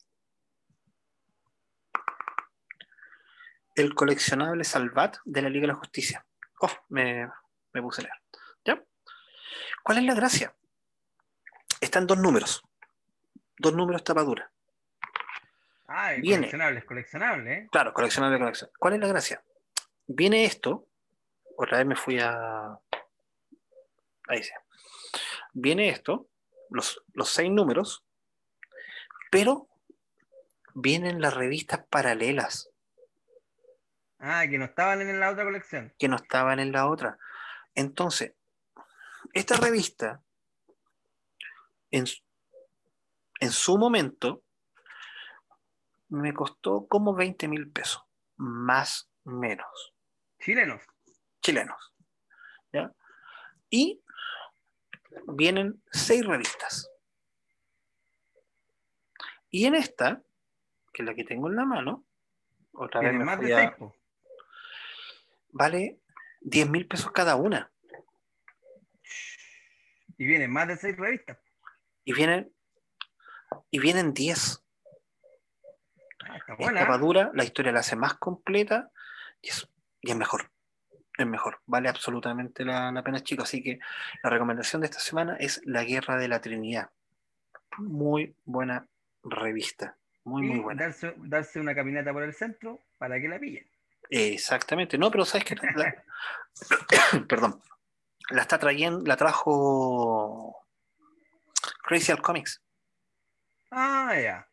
[3.74, 6.24] El coleccionable Salvat de la Liga de la Justicia.
[6.60, 7.28] Oh, me,
[7.72, 8.16] me puse a leer.
[8.64, 8.84] ¿Ya?
[9.82, 10.54] ¿Cuál es la gracia?
[11.84, 12.64] Están dos números.
[13.58, 14.50] Dos números tapadura.
[15.86, 17.68] Ah, Viene, coleccionable, coleccionable, ¿eh?
[17.70, 18.78] Claro, coleccionable, coleccionable.
[18.78, 19.44] ¿Cuál es la gracia?
[20.06, 20.88] Viene esto.
[21.58, 22.78] Otra vez me fui a.
[24.28, 24.52] Ahí sí.
[25.52, 26.26] Viene esto,
[26.70, 28.02] los, los seis números,
[29.30, 29.68] pero
[30.72, 32.70] vienen las revistas paralelas.
[34.18, 35.92] Ah, que no estaban en la otra colección.
[35.98, 37.18] Que no estaban en la otra.
[37.74, 38.32] Entonces,
[39.34, 40.23] esta revista
[41.94, 44.42] en, su momento
[46.08, 48.02] me costó como 20 mil pesos,
[48.36, 49.94] más menos.
[50.40, 50.82] Chilenos.
[51.40, 51.94] Chilenos.
[52.72, 52.92] ¿ya?
[53.70, 54.02] Y
[55.28, 56.90] vienen seis revistas.
[59.50, 60.20] Y en esta,
[60.92, 62.04] que es la que tengo en la mano,
[62.72, 63.72] otra vez me más de
[65.50, 66.00] vale
[66.40, 67.70] 10 mil pesos cada una.
[70.16, 71.43] Y vienen más de seis revistas.
[72.04, 72.52] Y vienen,
[73.70, 74.64] y vienen 10.
[76.26, 76.38] Ah,
[76.74, 78.90] tapadura, la historia la hace más completa
[79.40, 79.68] y es,
[80.00, 80.50] y es mejor.
[81.16, 81.60] Es mejor.
[81.66, 83.44] Vale absolutamente la, pena, chicos.
[83.44, 83.78] Así que
[84.22, 86.90] la recomendación de esta semana es La Guerra de la Trinidad.
[87.78, 88.86] Muy buena
[89.22, 89.96] revista.
[90.24, 90.84] Muy, muy buena.
[90.84, 93.66] Darse, darse, una caminata por el centro para que la pillen.
[94.10, 94.98] Exactamente.
[94.98, 95.56] No, pero sabes que
[97.28, 97.62] perdón.
[98.30, 100.63] La está trayendo, la trajo
[101.84, 102.62] Crazy Comics.
[103.70, 104.48] Ah, ya.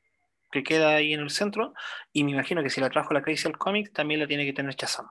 [0.52, 1.74] Que queda ahí en el centro.
[2.12, 4.76] Y me imagino que si la trajo la Crazy Comics, también la tiene que tener
[4.76, 5.08] Chazam.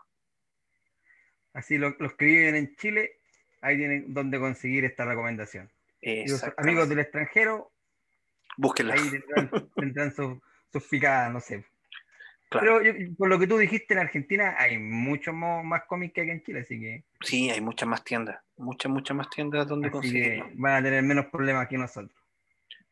[1.52, 3.18] Así los que viven en Chile,
[3.60, 5.70] ahí tienen donde conseguir esta recomendación.
[6.02, 7.72] los amigos del extranjero,
[8.56, 8.94] búsquenla.
[8.94, 9.10] Ahí
[9.74, 11.64] tendrán, sus, picadas, no sé.
[12.50, 12.80] Pero
[13.16, 16.60] por lo que tú dijiste, en Argentina hay mucho más cómics que aquí en Chile,
[16.60, 17.04] así que.
[17.20, 20.42] Sí, hay muchas más tiendas, muchas, muchas más tiendas donde conseguir.
[20.54, 22.12] Van a tener menos problemas que nosotros.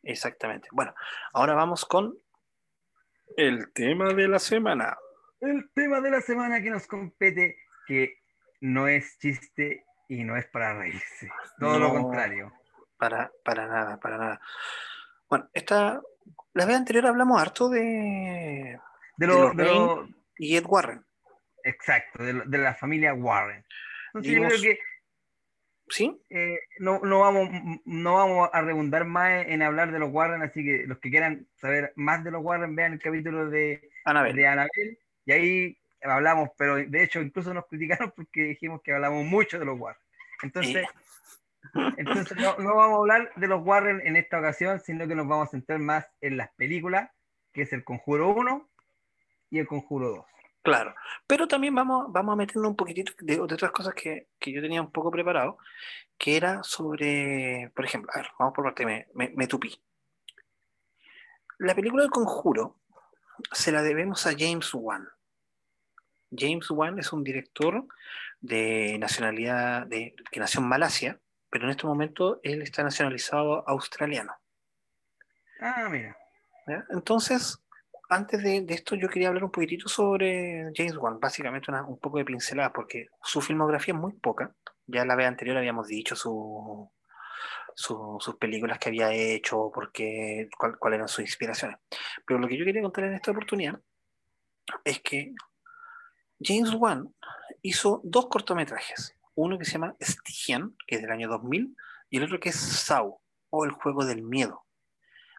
[0.05, 0.69] Exactamente.
[0.71, 0.95] Bueno,
[1.33, 2.17] ahora vamos con
[3.37, 4.97] el tema de la semana.
[5.41, 8.19] El tema de la semana que nos compete, que
[8.61, 11.31] no es chiste y no es para reírse.
[11.59, 12.53] Todo lo contrario.
[12.97, 14.41] Para, para nada, para nada.
[15.29, 16.01] Bueno, esta,
[16.55, 18.81] la vez anterior hablamos harto de
[19.19, 21.05] de, lo, y Ed Warren.
[21.65, 23.65] Exacto, de, la familia Warren.
[24.15, 24.79] Entonces yo creo que
[25.91, 26.21] ¿Sí?
[26.29, 27.49] Eh, no, no, vamos,
[27.85, 31.47] no vamos a redundar más en hablar de los Warren, así que los que quieran
[31.57, 34.37] saber más de los Warren, vean el capítulo de Anabel.
[34.37, 39.25] De Anabel y ahí hablamos, pero de hecho incluso nos criticaron porque dijimos que hablamos
[39.25, 40.03] mucho de los Warren.
[40.43, 40.87] Entonces,
[41.97, 45.27] entonces no, no, vamos a hablar de los Warren en esta ocasión, sino que nos
[45.27, 47.11] vamos a centrar más en las películas,
[47.53, 48.69] que es el Conjuro 1
[49.51, 50.25] y el Conjuro 2.
[50.63, 50.95] Claro,
[51.27, 54.91] pero también vamos, vamos a meternos un poquitito de, otras cosas que, yo tenía un
[54.91, 55.57] poco preparado,
[56.19, 59.81] que era sobre, por ejemplo, a ver, vamos por parte, me, me, tupí.
[61.59, 62.77] La película del Conjuro
[63.53, 65.09] se la debemos a James Wan.
[66.37, 67.87] James Wan es un director
[68.41, 74.35] de nacionalidad de, que nació en Malasia, pero en este momento él está nacionalizado australiano.
[75.61, 76.17] Ah, mira.
[76.67, 76.85] ¿ya?
[76.91, 77.59] Entonces,
[78.09, 82.25] antes de, esto, yo quería hablar un poquitito sobre James Wan, básicamente un poco de
[82.25, 84.55] pincelada, porque su filmografía es muy poca.
[84.87, 86.91] Ya la vez anterior habíamos dicho su,
[87.75, 91.79] su- sus películas que había hecho, porque, cuál- cuáles eran sus inspiraciones.
[92.27, 93.79] Pero lo que yo quería contar en esta oportunidad
[94.85, 95.35] es que
[96.41, 97.15] James Wan
[97.63, 99.15] hizo dos cortometrajes.
[99.35, 101.77] Uno que se llama Stygian, que es del año 2000,
[102.11, 104.65] y el otro que es Saw, o El Juego del Miedo.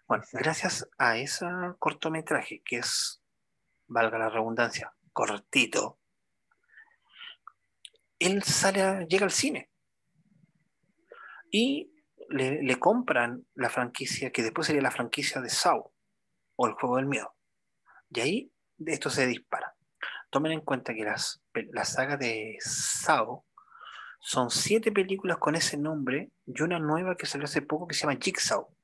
[0.10, 1.46] Bueno, gracias a ese
[1.78, 3.22] cortometraje, que es,
[3.86, 6.00] valga la redundancia, cortito,
[8.18, 9.70] él sale llega al cine
[11.52, 11.94] y
[12.28, 15.92] le, le compran la franquicia, que después sería la franquicia de Saw,
[16.56, 17.36] o El Juego del Miedo.
[18.10, 18.52] Y ahí
[18.88, 19.76] esto se dispara.
[20.32, 23.46] Tomen en cuenta que las, la saga de Saw
[24.20, 28.08] son siete películas con ese nombre y una nueva que salió hace poco que se
[28.08, 28.76] llama Jigsaw.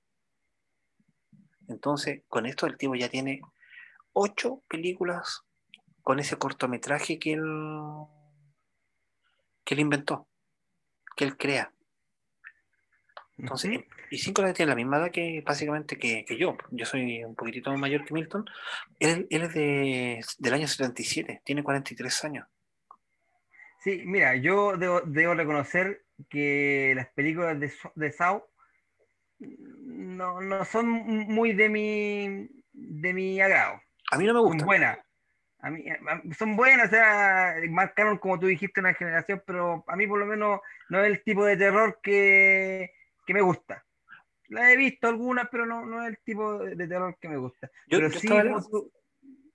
[1.67, 3.41] Entonces, con esto el tipo ya tiene
[4.13, 5.43] ocho películas
[6.01, 7.43] con ese cortometraje que él,
[9.63, 10.27] que él inventó,
[11.15, 11.71] que él crea.
[13.37, 16.57] Entonces, y cinco la tiene la misma edad que básicamente que, que yo.
[16.71, 18.45] Yo soy un poquitito mayor que Milton.
[18.99, 22.47] Él, él es de, del año 77, tiene 43 años.
[23.83, 28.43] Sí, mira, yo debo, debo reconocer que las películas de, de Saw
[29.39, 33.81] no, no son muy de mi, de mi agrado.
[34.11, 34.65] A mí no me Son gusta.
[34.65, 34.97] buenas.
[35.59, 35.83] A mí,
[36.37, 40.27] son buenas, o sea, marcaron, como tú dijiste, una generación, pero a mí por lo
[40.27, 42.93] menos no es el tipo de terror que,
[43.25, 43.83] que me gusta.
[44.49, 47.71] La he visto algunas, pero no, no es el tipo de, terror que me gusta.
[47.87, 48.91] Yo- pero yo sí, como tú,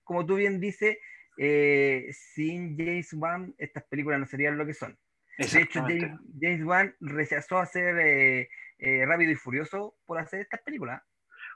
[0.03, 0.97] como tú bien dices,
[1.37, 4.97] eh, sin James Wan, estas películas no serían lo que son.
[5.37, 5.79] De hecho.
[5.81, 8.49] James, James Wan rechazó hacer eh,
[8.81, 11.01] eh, Rápido y Furioso por hacer estas películas.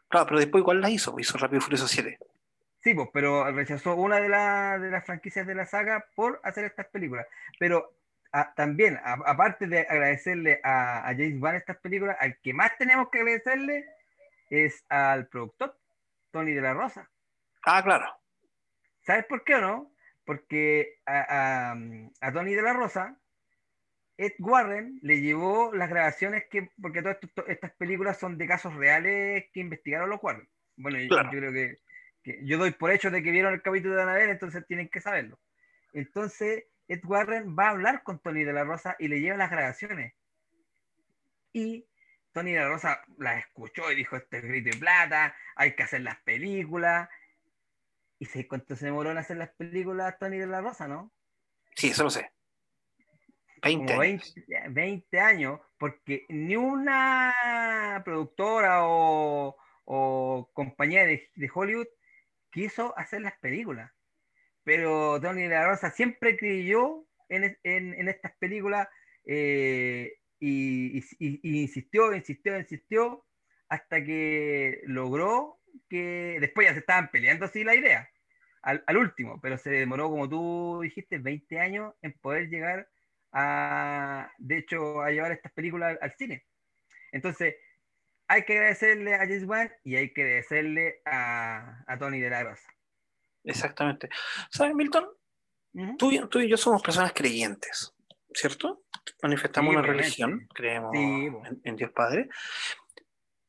[0.07, 2.17] Claro, pero después igual la hizo, hizo Rápido y Furioso 7.
[2.79, 6.65] Sí, pues, pero rechazó una de, la- de las franquicias de la saga por hacer
[6.65, 7.25] estas películas.
[7.59, 7.93] Pero
[8.31, 12.77] a- también, a- aparte de agradecerle a, a James Wan estas películas, al que más
[12.77, 13.85] tenemos que agradecerle
[14.51, 15.75] es al productor,
[16.31, 17.09] Tony de la Rosa.
[17.65, 18.05] Ah, claro.
[19.01, 19.91] ¿Sabes por qué o no?
[20.23, 21.75] Porque a, a-
[22.21, 23.17] a Tony de la Rosa,
[24.17, 29.45] Ed Warren le llevó las grabaciones que, porque todas estas películas son de casos reales
[29.53, 30.47] que investigaron los Warren.
[30.77, 31.31] Bueno, yo- Claro.
[31.33, 31.77] yo creo que,
[32.23, 35.01] que yo doy por hecho de que vieron el capítulo de Anabel, entonces tienen que
[35.01, 35.39] saberlo.
[35.93, 39.51] Entonces, Ed Warren va a hablar con Tony de la Rosa y le lleva las
[39.51, 40.13] grabaciones.
[41.53, 41.85] Y
[42.33, 45.83] Tony de la Rosa las escuchó y dijo, este es grito de plata, hay que
[45.83, 47.09] hacer las películas.
[48.19, 51.11] ¿Y sé cuánto se demoró en hacer las películas Tony de la Rosa, no?
[51.75, 52.31] Sí, eso lo sé.
[53.65, 54.33] 20 Como años.
[54.35, 61.87] 20, 20 años, porque ni una productora o, o compañía de, de Hollywood
[62.51, 63.91] quiso hacer las películas.
[64.63, 68.87] Pero Tony la Rosa siempre creyó en, en- en estas películas
[69.25, 73.25] eh, y- y insistió, insistió, insistió,
[73.69, 78.09] hasta que logró que después ya se estaban peleando así la idea,
[78.61, 82.87] al, al último, pero se demoró, como tú dijiste, 20 años en poder llegar
[83.37, 86.45] a, de hecho, a llevar estas películas al, cine.
[87.11, 87.55] Entonces,
[88.27, 92.43] hay que agradecerle a James Wan y hay que agradecerle a, a Tony de la
[92.43, 92.67] Rosa.
[93.43, 94.09] Exactamente.
[94.49, 95.09] ¿Sabes, Milton?
[95.99, 97.93] Tú, y- tú y yo somos personas creyentes,
[98.33, 98.85] ¿cierto?
[99.21, 102.29] Manifestamos Sí, una religión, creemos Sí, en, en Dios Padre,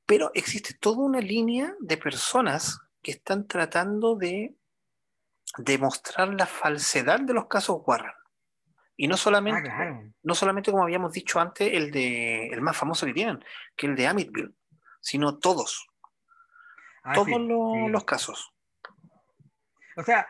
[0.05, 4.57] pero existe toda una línea de personas que están tratando de
[5.59, 8.13] demostrar la falsedad de los casos Warren.
[8.97, 10.13] Y no Ah, solamente, claro.
[10.23, 13.45] no solamente como habíamos dicho antes, el de el más famoso que tienen,
[13.77, 14.55] que el de Amityville,
[15.01, 15.87] sino todos,
[17.05, 17.89] Ah, todos sí, los, sí.
[17.91, 18.53] los casos.
[19.97, 20.27] O sea,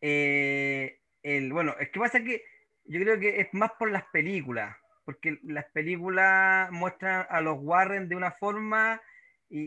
[0.00, 2.42] eh, el, bueno, es que pasa que
[2.84, 8.08] yo creo que es más por las películas, porque las películas muestran a los Warren
[8.08, 9.00] de una forma
[9.48, 9.60] y,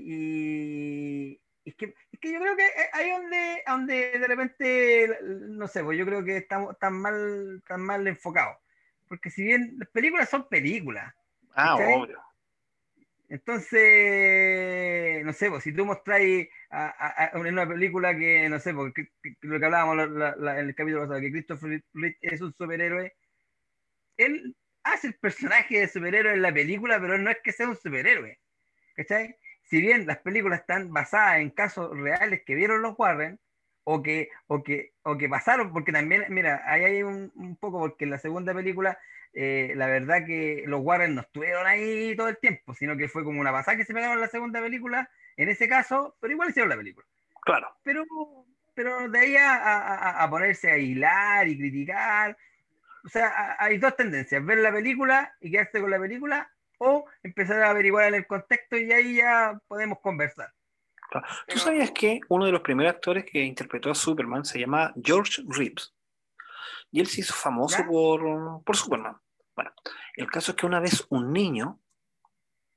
[1.33, 5.83] y- es, que, es que yo creo que hay donde, donde de repente, no sé,
[5.83, 8.57] pues yo creo que estamos tan mal, tan mal enfocados.
[9.07, 11.13] Porque si bien las películas son películas,
[11.53, 12.21] Ah, obvio.
[13.29, 16.47] entonces, no sé, pues, si tú mostráis
[17.33, 20.59] en una película que, no sé, pues, que- que- lo que hablábamos la- la- la-
[20.59, 23.15] en el capítulo pasado, que Christopher Reeve es un superhéroe,
[24.17, 27.75] él hace el personaje de superhéroe en la película, pero no es que sea un
[27.75, 28.39] superhéroe.
[28.95, 29.35] ¿Cachai?
[29.69, 33.39] Si bien las películas están basadas en casos reales que vieron los Warren,
[33.83, 37.79] o que, o que, o que pasaron, porque también, mira, ahí hay un, un poco,
[37.79, 38.99] porque en la segunda película,
[39.33, 43.23] eh, la verdad que los Warren no estuvieron ahí todo el tiempo, sino que fue
[43.23, 46.49] como una pasada que se pegaron en la segunda película, en ese caso, pero igual
[46.49, 47.07] hicieron la película.
[47.43, 47.67] Claro.
[47.83, 48.03] Pero,
[48.73, 52.37] pero de ahí a, a- a ponerse a hilar y criticar,
[53.05, 57.61] o sea, hay dos tendencias, ver la película y quedarse con la película, o empezar
[57.63, 60.51] a averiguar en el contexto y ahí ya podemos conversar.
[61.11, 64.93] ¿Tú Pero- sabías que uno de los primeros actores que interpretó a Superman se llama
[65.01, 65.93] George Reeves?
[66.91, 67.87] Y él se hizo famoso ¿Ya?
[67.87, 69.17] por, por Superman.
[69.55, 69.71] Bueno,
[70.15, 71.79] el caso es que una vez un niño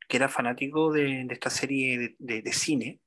[0.09, 3.01] que era fanático de, de esta serie de, de- de cine,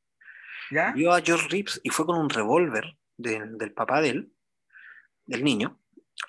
[0.71, 0.91] ¿Ya?
[0.93, 4.33] vio a George Reeves y fue con un revólver del- del papá de él,
[5.25, 5.79] del niño,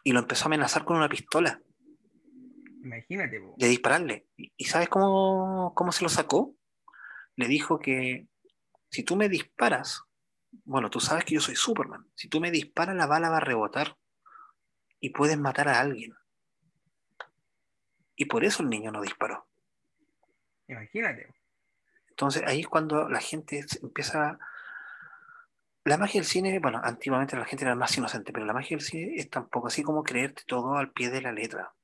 [0.02, 1.60] y lo empezó a amenazar con una pistola
[2.84, 3.54] Imagínate, po.
[3.56, 4.28] de dispararle.
[4.36, 6.54] ¿Y sabes cómo, cómo se lo sacó?
[7.36, 8.28] Le dijo que
[8.90, 10.02] si tú me disparas,
[10.64, 13.40] bueno, tú sabes que yo soy Superman, si tú me disparas la bala va a
[13.40, 13.96] rebotar
[15.00, 16.14] y puedes matar a alguien.
[18.16, 19.48] Y por eso el niño no disparó.
[20.68, 21.34] imagínate.
[22.08, 24.38] Entonces ahí es cuando la gente empieza...
[25.86, 28.86] La magia del cine, bueno, antiguamente la gente era más inocente, pero la magia del
[28.86, 31.74] cine es tampoco así como creerte todo al pie de la letra.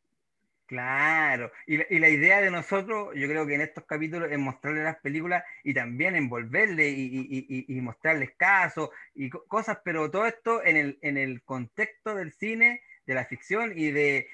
[0.71, 4.99] Claro, y la, idea de nosotros, yo creo que en estos capítulos es mostrarle las
[4.99, 11.43] películas y también envolverle y, mostrarles casos y co- cosas, pero todo esto en el,
[11.43, 14.29] contexto del cine, de la ficción y, de,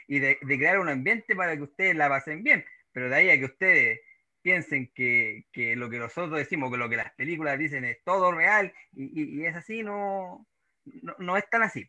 [0.46, 2.66] crear un ambiente para que ustedes la pasen bien.
[2.92, 4.00] Pero de ahí a que ustedes
[4.42, 8.30] piensen que, que lo que nosotros decimos, que lo que las películas dicen es todo
[8.30, 10.46] real y es así, no,
[11.00, 11.88] no, no es tan así.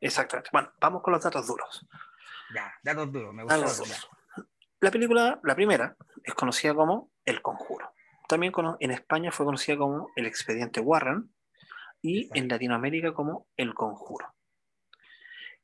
[0.00, 0.50] Exactamente.
[0.52, 1.84] Bueno, vamos con los datos duros.
[2.54, 3.44] Ya, datos duros, me.
[4.80, 7.92] La película, la primera, es conocida como El Conjuro.
[8.28, 11.32] También en España fue conocida como El Expediente Warren
[12.00, 12.38] y Exacto.
[12.38, 14.34] en Latinoamérica como El Conjuro.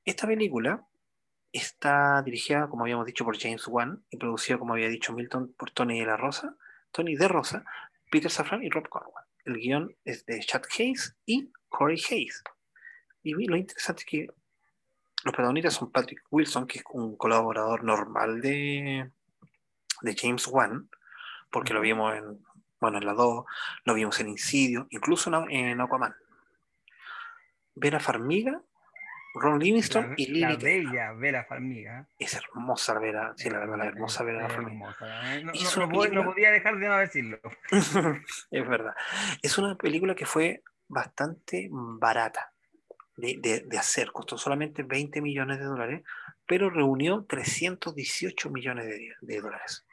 [0.04, 0.86] Esta película
[1.52, 5.70] está dirigida, como habíamos dicho, por James Wan y producida, como había dicho Milton, por
[5.70, 6.56] Tony de la Rosa,
[6.92, 7.64] Tony de Rosa,
[8.10, 9.24] Peter Safran y Rob Conwell.
[9.44, 12.42] El guion es de Chad Hayes y Corey Hayes.
[13.22, 14.26] Y lo interesante es que
[15.28, 19.10] los protagonistas son Patrick Wilson, que es un colaborador normal de,
[20.00, 20.88] de James Wan,
[21.50, 22.42] porque lo vimos en,
[22.80, 23.44] bueno, en la 2,
[23.84, 26.14] lo vimos en Incidio, incluso en, Aquaman.
[27.74, 28.58] Vera Farmiga,
[29.34, 30.92] Ron Livingston La, y la Lily Taylor.
[30.92, 32.08] bella Vera Farmiga.
[32.18, 34.96] Es hermosa la Vera, sí, la verdad, la hermosa Vera Farmiga.
[35.26, 35.44] ¿eh?
[35.44, 35.52] No,
[36.08, 37.38] no- podía dejar de no decirlo.
[37.70, 38.94] es verdad.
[39.42, 42.50] Es una película que fue bastante barata
[43.18, 46.02] de, de- de hacer, costó solamente 20 millones de dólares,
[46.46, 49.84] pero reunió 318 millones de, de dólares.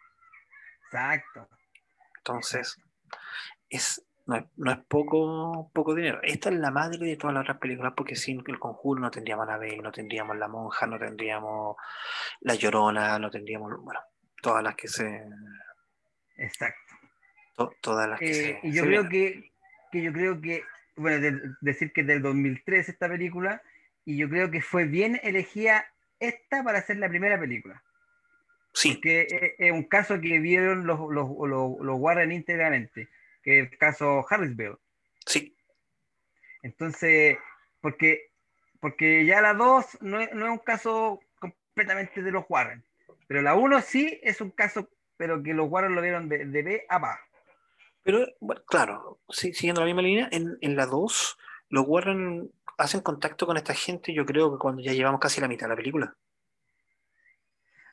[0.85, 1.49] Exacto.
[2.17, 2.77] Entonces,
[3.69, 6.19] es, no, es, no es poco, poco dinero.
[6.23, 9.47] Esta es la madre de todas las otras películas, porque sin el conjuro no tendríamos
[9.47, 11.75] Annabelle, no tendríamos La Monja, no tendríamos
[12.41, 13.99] La Llorona, no tendríamos, bueno,
[14.41, 15.23] todas las que se.
[16.38, 16.79] Exacto.
[17.55, 18.67] to- todas las que Eh, se.
[18.67, 19.41] y yo se creo vienen.
[19.41, 19.51] que,
[19.91, 20.63] que yo creo que,
[20.95, 23.62] bueno, de- decir que es del 2003 esta película,
[24.05, 25.86] y yo creo que fue bien elegida
[26.19, 27.81] esta para ser la primera película.
[28.73, 33.08] Sí, Que es, es un caso que vieron los, los, los, los Warren íntegramente,
[33.41, 34.77] que es el caso Harrisville.
[35.25, 35.55] sí,
[36.62, 37.38] Entonces,
[37.81, 38.31] porque,
[38.79, 42.84] porque ya la 2 no es, no es un caso completamente de los Warren,
[43.27, 46.62] pero la 1 sí es un caso, pero que los Warren lo vieron de, de
[46.63, 47.19] B a pa.
[48.05, 51.37] Pero, bueno, claro, sí, siguiendo la misma línea, en, en la 2,
[51.69, 55.49] los Warren hacen contacto con esta gente, yo creo que cuando ya llevamos casi la
[55.49, 56.17] mitad de la película.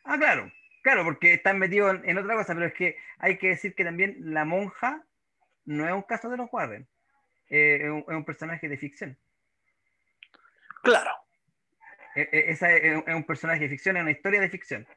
[0.05, 3.49] Ah, claro, claro, porque están metidos en, en otra cosa, pero es que hay que
[3.49, 5.07] decir que también la monja
[5.67, 6.89] no es un caso de los Warren,
[7.51, 9.19] eh, es, un, es un personaje de ficción.
[10.83, 11.15] Claro,
[12.15, 14.89] Eh, eh, esa es, es un personaje de ficción, es una historia de ficción.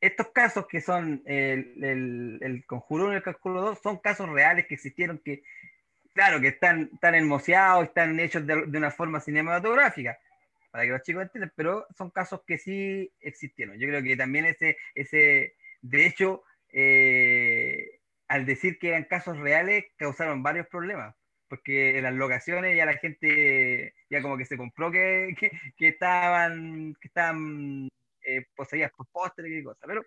[0.00, 4.66] Estos casos que son el, el, Conjuro 1 y el Conjuro 2 son casos reales
[4.66, 5.42] que existieron, que,
[6.14, 10.18] claro, que están, están hermoseados, están hechos de, una forma cinematográfica,
[10.70, 13.78] para que los chicos entiendan, pero son casos que sí existieron.
[13.78, 19.86] Yo creo que también ese, ese de hecho, eh, al decir que eran casos reales,
[19.96, 21.14] causaron varios problemas
[21.48, 26.94] porque las locaciones ya la gente ya como que se compró que, que, que estaban,
[27.00, 27.88] que estaban
[28.28, 30.02] eh, poseídas por postres y cosas, pero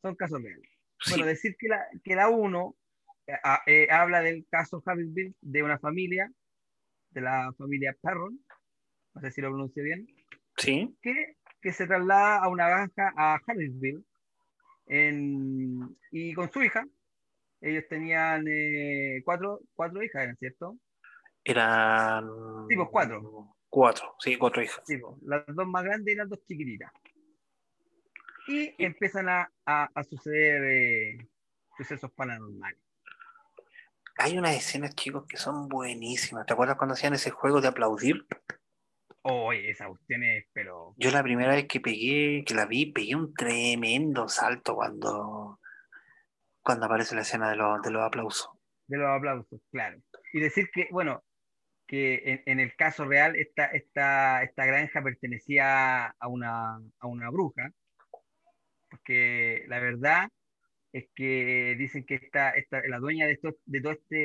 [0.00, 0.68] son casos reales.
[1.00, 2.76] sí, Bueno, decir que la, que la 1
[3.66, 6.30] eh, habla del caso Harrisville de una familia,
[7.10, 8.38] de la familia Perron,
[9.14, 10.06] no sé si lo pronuncio bien,
[10.56, 14.04] sí, que, que se traslada a una granja a Harrisville
[14.86, 16.84] en- y con su hija.
[17.60, 20.76] Ellos tenían eh, cuatro, cuatro hijas, ¿eran cierto?
[21.44, 22.24] eran
[22.68, 23.54] Sí, pues cuatro.
[23.70, 24.82] Cuatro, sí, cuatro hijas.
[24.86, 26.92] Sí, pues, las dos más grandes y las dos chiquititas.
[28.46, 31.28] Y empiezan a, a, a suceder eh,
[31.76, 32.80] sucesos paranormales.
[34.16, 36.46] Hay unas escenas, chicos, que son buenísimas.
[36.46, 38.26] ¿Te acuerdas cuando hacían ese juego de aplaudir?
[39.22, 40.94] Oye, esa cuestión es, pero.
[40.98, 45.58] Yo la primera vez que pegué, que la vi, pegué un tremendo salto cuando,
[46.62, 48.50] cuando aparece la escena de, los de los aplausos.
[48.86, 49.98] De los aplausos, claro.
[50.32, 51.24] Y decir que, bueno,
[51.86, 57.30] que en, en el caso real, esta, esta, esta granja pertenecía a una, a una
[57.30, 57.70] bruja,
[58.94, 60.28] porque la verdad
[60.92, 64.16] es que dicen que esta, esta, la dueña de, esto, de, todo este,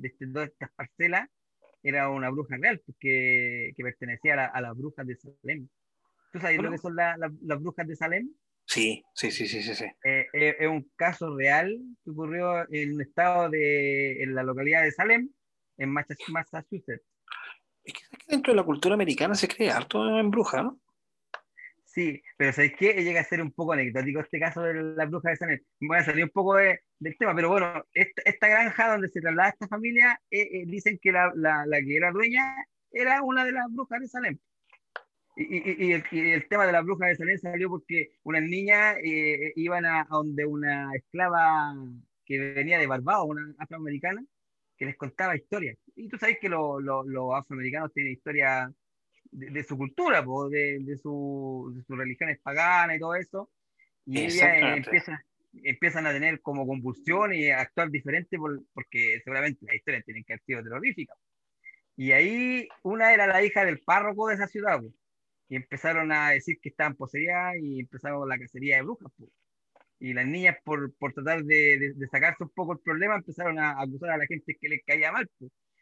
[0.00, 1.28] de este, todas estas parcelas
[1.82, 5.68] era una bruja real, porque, que pertenecía a, la, a las brujas de Salem.
[6.32, 6.70] ¿Tú sabes Bueno.
[6.70, 8.28] lo que son la- la- las brujas de Salem?
[8.64, 9.74] Sí, sí, sí, sí, sí.
[9.76, 9.84] sí.
[10.02, 14.82] Eh, eh, es un caso real que ocurrió en un estado de, en la localidad
[14.82, 15.30] de Salem,
[15.78, 17.04] en Massachusetts.
[17.84, 20.80] Es que, ¿sabes que dentro de la cultura americana se cree harto en bruja, ¿no?
[21.96, 22.92] Sí, pero ¿sabéis qué?
[23.02, 25.60] Llega a ser un poco anecdótico este caso de la bruja de Salem.
[25.80, 29.20] Voy a salir un poco de- del tema, pero bueno, esta, esta granja donde se
[29.22, 32.54] traslada esta familia, eh, eh, dicen que la, la, la que era dueña
[32.90, 34.38] era una de las brujas de Salem.
[35.36, 38.42] Y, y- y el, y el tema de la bruja de Salem salió porque unas
[38.42, 41.74] niñas eh, iban a, a donde una esclava
[42.26, 44.24] que venía de Barbados, una afroamericana,
[44.76, 45.78] que les contaba historias.
[45.94, 48.72] Y tú sabes que lo- lo- los afroamericanos tienen historia
[49.36, 53.50] de, de su cultura, po, de, de, su, de sus religiones paganas y todo eso.
[54.06, 54.90] Y eh, Exactamente.
[55.62, 60.24] empiezan, a tener como convulsión y a actuar diferente por- porque seguramente las historias tienen
[60.24, 61.16] que haber sido terroríficas.
[61.96, 64.92] Y ahí una era la hija del párroco de esa ciudad, po,
[65.48, 69.12] y empezaron a decir que estaban poseídas y empezaron la cacería de brujas.
[69.16, 69.28] po.
[69.98, 74.10] Y las niñas, por, por tratar de, sacarse un poco el problema, empezaron a acusar
[74.10, 75.28] a la gente que les caía mal.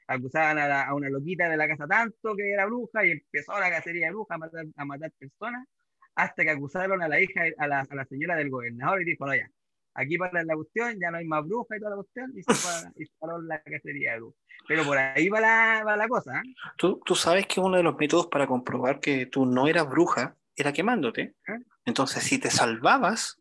[0.07, 3.59] Acusaban a, la- a una loquita de la casa tanto que era bruja y empezó
[3.59, 5.67] la cacería de brujas a matar, a matar personas
[6.15, 9.27] hasta que acusaron a la hija, a la, a la señora del gobernador y dijo,
[9.27, 9.51] no, ya,
[9.95, 13.11] aquí para la cuestión, ya no hay más brujas y toda la cuestión, y se,
[13.19, 14.41] paró la cacería de brujas.
[14.69, 16.55] Pero por ahí va la, va la cosa, ¿eh?
[16.77, 20.37] Tú, tú sabes que uno de los métodos para comprobar que tú no eras bruja
[20.55, 21.35] era quemándote.
[21.49, 21.59] ¿Eh?
[21.85, 23.41] Entonces, si te salvabas,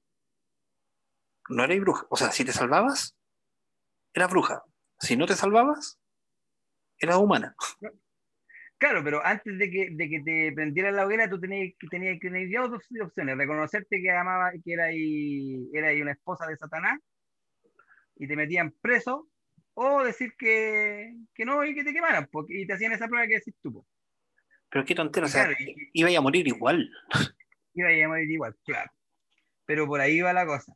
[1.50, 2.08] no eras bruja.
[2.10, 3.16] O sea, si te salvabas,
[4.14, 4.64] eras bruja.
[5.00, 6.00] Si no te salvabas,
[7.00, 7.56] eras humana.
[8.78, 12.20] Claro, pero antes de que, de que te prendieran la hoguera, tú tenías que tenías
[12.20, 13.38] tener ya dos opciones.
[13.38, 17.00] Reconocerte que amaba, que era ahí, era ahí una esposa de Satanás
[18.18, 19.28] y te metían preso,
[19.74, 23.26] o decir que, que no y que te quemaran, porque, y te hacían esa prueba
[23.28, 23.74] que decís tú.
[23.74, 23.88] po.
[24.70, 26.92] Pero qué tontera, o Y sea, claro, y- iba a morir igual.
[27.74, 28.92] iba a morir igual, claro.
[29.66, 30.74] Pero por ahí va la cosa.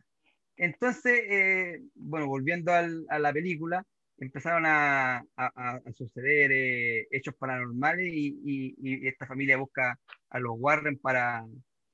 [0.55, 3.85] Entonces, eh, bueno, volviendo al- a la película,
[4.19, 9.99] empezaron a, a- a- suceder eh, hechos paranormales y, y- y esta familia busca
[10.29, 11.45] a los Warren para,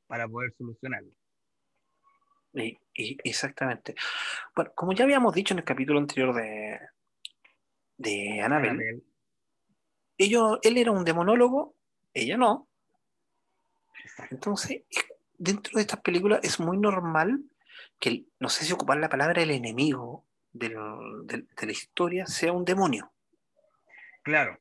[0.07, 1.11] para poder solucionarlo.
[2.53, 2.80] Y-
[3.24, 3.95] exactamente.
[4.55, 6.80] Bueno, como ya habíamos dicho en el capítulo anterior de,
[7.97, 9.03] de Annabelle, Annabelle.
[10.17, 11.76] ellos, él era un demonólogo,
[12.13, 12.69] ella no.
[14.30, 15.05] Entonces, es-
[15.38, 17.43] dentro de estas películas es muy normal
[17.99, 22.64] que, no sé si ocupar la palabra el enemigo del- de la historia sea un
[22.66, 23.12] demonio.
[24.24, 24.60] Claro,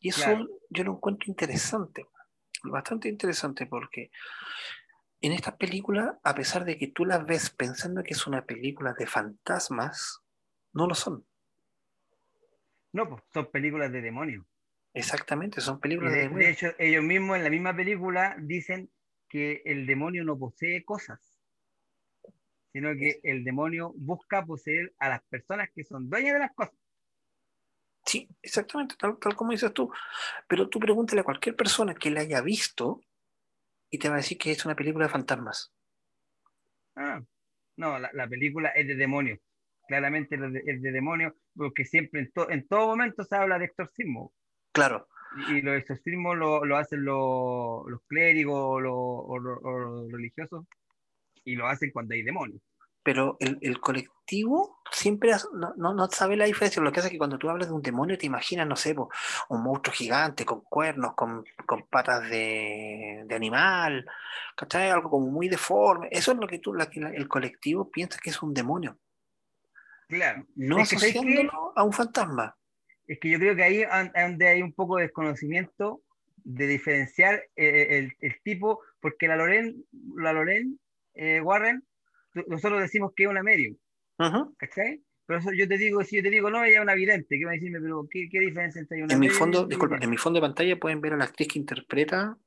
[0.00, 0.48] Y eso Claro.
[0.70, 2.06] yo lo encuentro interesante,
[2.62, 4.10] bastante interesante porque
[5.20, 8.94] en estas películas, a pesar de que tú las ves pensando que es una película
[8.96, 10.20] de fantasmas,
[10.72, 11.26] no lo son.
[12.92, 14.46] no, pues son películas de demonios.
[14.94, 16.52] Exactamente, son películas de de, de demonios.
[16.52, 18.90] hecho, ellos mismos en la misma película dicen
[19.28, 21.27] que el demonio no posee cosas,
[22.72, 26.74] sino que el demonio busca poseer a las personas que son dueñas de las cosas.
[28.04, 29.92] Sí, exactamente, tal, tal como dices tú.
[30.48, 33.02] Pero tú pregúntale a cualquier persona que la haya visto
[33.90, 35.72] y te va a decir que es una película de fantasmas.
[36.96, 37.22] Ah,
[37.76, 39.38] no, la, la película es de demonios.
[39.86, 43.58] Claramente es de, es de demonios, porque siempre en, to- en todo momento se habla
[43.58, 44.32] de exorcismo.
[44.72, 45.06] Claro,
[45.48, 50.66] Y, y los exorcismos lo, lo hacen los, los clérigos lo- lo- o los religiosos,
[51.52, 52.60] y lo hacen cuando hay demonios.
[53.02, 56.82] pero el, el colectivo siempre has- no, no, no sabe la diferencia.
[56.82, 58.94] Lo que hace es que cuando tú hablas de un demonio te imaginas, no sé,
[58.94, 59.08] po,
[59.48, 64.04] un monstruo gigante con cuernos, con, con patas de, de animal,
[64.56, 64.90] ¿cachai?
[64.90, 66.08] Algo como muy deforme.
[66.10, 68.98] Eso es lo que tú, la, que el colectivo piensa que es un demonio,
[70.08, 70.46] Claro.
[70.56, 72.56] no Es que, asociándolo a un fantasma.
[73.06, 73.84] Es que yo creo que ahí
[74.14, 76.02] donde hay un poco de desconocimiento
[76.36, 79.84] de diferenciar eh, el, el tipo, porque la Loren,
[80.16, 80.78] la Loren
[81.18, 81.84] eh, Warren,
[82.46, 83.76] nosotros decimos que es una medium,
[84.18, 85.02] Ujú, ¿cachai?
[85.26, 87.44] pero eso yo te digo, si yo te digo, no, ella es una vidente, ¿qué
[87.44, 87.80] va a decirme?
[87.80, 90.78] Pero, ¿qué, qué diferencia entre una En mi fondo, disculpa, en mi fondo de pantalla
[90.78, 92.38] pueden ver a la actriz que interpreta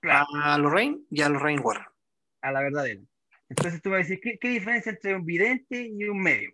[0.00, 1.86] Claro, a Lorraine y a Lorraine Warren.
[2.42, 3.00] a la verdadera.
[3.48, 6.50] Entonces tú me vas a decir, ¿qué, qué diferencia entre un vidente y un medio?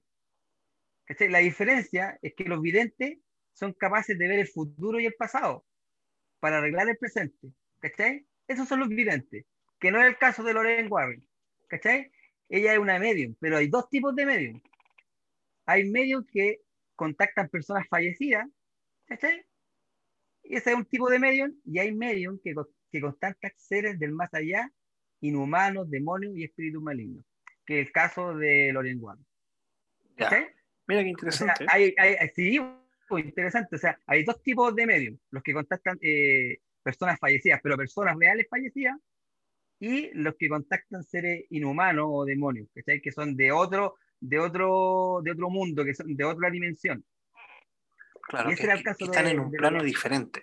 [1.06, 1.28] ¿Cachai?
[1.30, 3.18] La diferencia es que los videntes
[3.52, 5.64] son capaces de ver el futuro y el pasado
[6.38, 7.48] para arreglar el presente.
[7.80, 8.26] ¿Cachai?
[8.46, 9.46] Esos son los videntes,
[9.80, 11.26] que no es el caso de Lorraine Warren.
[11.68, 12.10] ¿Cachai?
[12.48, 14.60] Ella es una medium, pero hay dos tipos de medium.
[15.66, 16.60] Hay medios que
[16.96, 18.46] contactan personas fallecidas,
[19.06, 19.44] ¿cachai?
[20.42, 22.54] Y ese es un tipo de medium, y hay medium que,
[22.90, 24.70] que contactan seres del más allá,
[25.20, 27.24] inhumanos, demonios y espíritus malignos,
[27.64, 29.24] que es el caso de Lorraine Warren.
[30.16, 30.28] Ya.
[30.28, 30.46] ¿cachai?
[30.88, 31.66] Mira qué O sea, interesante.
[31.68, 32.58] hay, hay, sí,
[33.18, 33.76] interesante.
[33.76, 35.18] O sea, hay dos tipos de medios.
[35.30, 38.96] Los que contactan eh, personas fallecidas, pero personas reales fallecidas,
[39.80, 43.00] y los que contactan seres inhumanos o demonios, ¿cachai?
[43.00, 47.04] Que son de otro, de otro, de otro mundo, que son de otra dimensión.
[48.28, 50.42] claro, y ese que, que están de- en un plano diferente.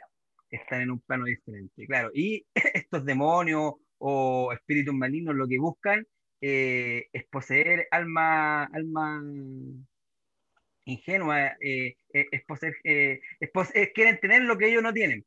[0.50, 2.10] Están en un plano diferente, claro.
[2.14, 6.06] Y estos demonios o espíritus malignos lo que buscan
[6.42, 9.22] eh, es poseer alma, alma
[10.86, 14.94] ingenua, eh, eh, es poseer, eh, es pose- eh, quieren tener lo que ellos no
[14.94, 15.26] tienen.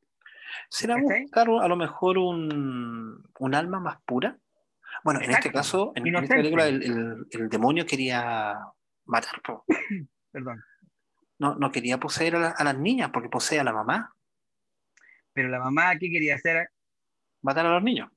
[0.68, 4.38] ¿Será buscar a lo mejor un, un alma más pura?
[5.04, 5.58] Bueno, en este Exacto.
[5.58, 8.56] caso, en, en esta película, el, el- el demonio quería
[9.04, 9.40] matar.
[10.32, 10.62] Perdón.
[11.38, 14.14] no, no quería poseer a, la- a las niñas porque posee a la mamá,
[15.32, 16.68] Pero la mamá, ¿qué quería hacer?
[17.42, 18.10] matar a los niños.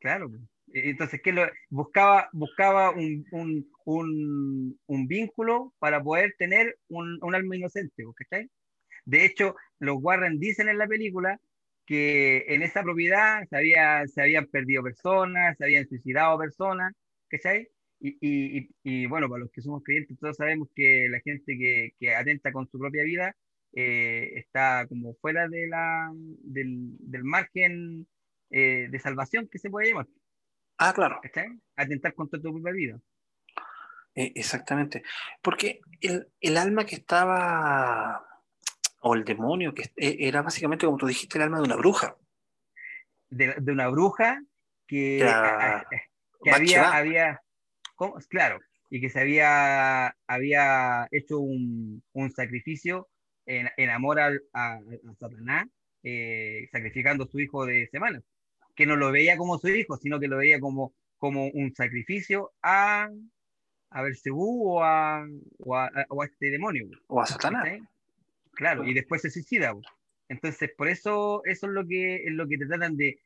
[0.00, 0.28] Claro.
[0.72, 7.18] E- Entonces, ¿qué lo, buscaba, buscaba un, un, un, un vínculo para poder tener un,
[7.22, 8.48] un alma inocente, ¿cachai?
[9.04, 11.38] De hecho, los Warren dicen en la película
[11.86, 16.92] que en esa propiedad se, había, se habían perdido personas, se habían suicidado personas,
[17.28, 17.68] ¿cachai?
[18.00, 18.70] Y, y, y,
[19.04, 22.52] y, bueno, para los que somos creyentes, todos sabemos que la gente que, que atenta
[22.52, 23.34] con su propia vida
[23.74, 28.06] eh, está como fuera de la, del, del margen
[28.50, 30.06] eh, de salvación que se puede llamar,
[30.78, 31.48] Ah, claro, ¿cachai?
[31.76, 33.00] Atentar contra tu propia vida.
[34.14, 35.02] eh, exactamente.
[35.42, 38.26] Porque el, el alma que estaba,
[39.08, 42.16] o el demonio, que eh, era básicamente, como tú dijiste, el alma de una bruja.
[43.30, 44.42] De, de una bruja
[44.86, 45.84] que, a-
[46.52, 47.40] había, había
[47.94, 48.16] ¿cómo?
[48.28, 48.58] claro,
[48.90, 53.08] y que se había, había hecho un, un sacrificio
[53.46, 54.80] en, en amor a, a
[55.18, 55.66] Satanás,
[56.02, 58.22] eh, sacrificando a su hijo de semana,
[58.74, 62.52] que no lo veía como su hijo, sino que lo veía como, como un sacrificio
[62.62, 63.08] a,
[63.90, 65.24] a Belcebú o a,
[65.58, 66.88] o, a, o a este demonio.
[67.08, 67.64] O a Satanás.
[67.64, 67.82] ¿cachai?
[68.56, 69.72] Claro, y después se suicida.
[69.72, 69.82] po.
[70.28, 73.20] Entonces, por eso, eso es lo que, es lo que te tratan de.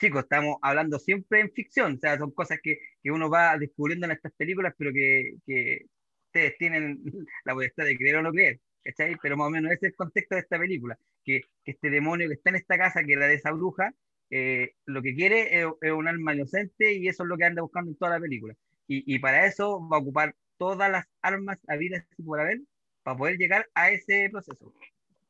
[0.00, 4.06] Chicos, estamos hablando siempre en ficción, o sea, son cosas que, que uno va descubriendo
[4.06, 5.86] en estas películas, pero que, que
[6.26, 7.02] ustedes tienen
[7.44, 9.16] la potestad de creer o no creer, ¿cachai?
[9.22, 12.28] Pero más o menos ese es el contexto de esta película, que, que este demonio
[12.28, 13.94] que está en esta casa, que era de esa bruja,
[14.30, 17.62] eh, lo que quiere es, es un alma inocente y eso es lo que anda
[17.62, 18.54] buscando en toda la película.
[18.88, 22.60] Y, y para eso va a ocupar todas las armas habidas y por haber
[23.02, 24.72] para poder llegar a ese proceso.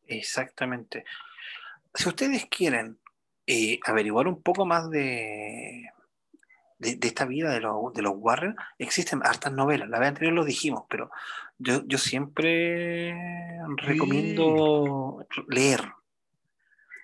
[0.06, 1.04] Exactamente.
[1.94, 2.98] Si ustedes quieren
[3.46, 5.90] eh, averiguar un poco más de,
[6.78, 9.88] de, de esta vida de, los de los Warren, existen hartas novelas.
[9.88, 11.10] La vez anterior lo dijimos, pero
[11.58, 13.14] yo, yo siempre
[13.76, 15.80] recomiendo leer.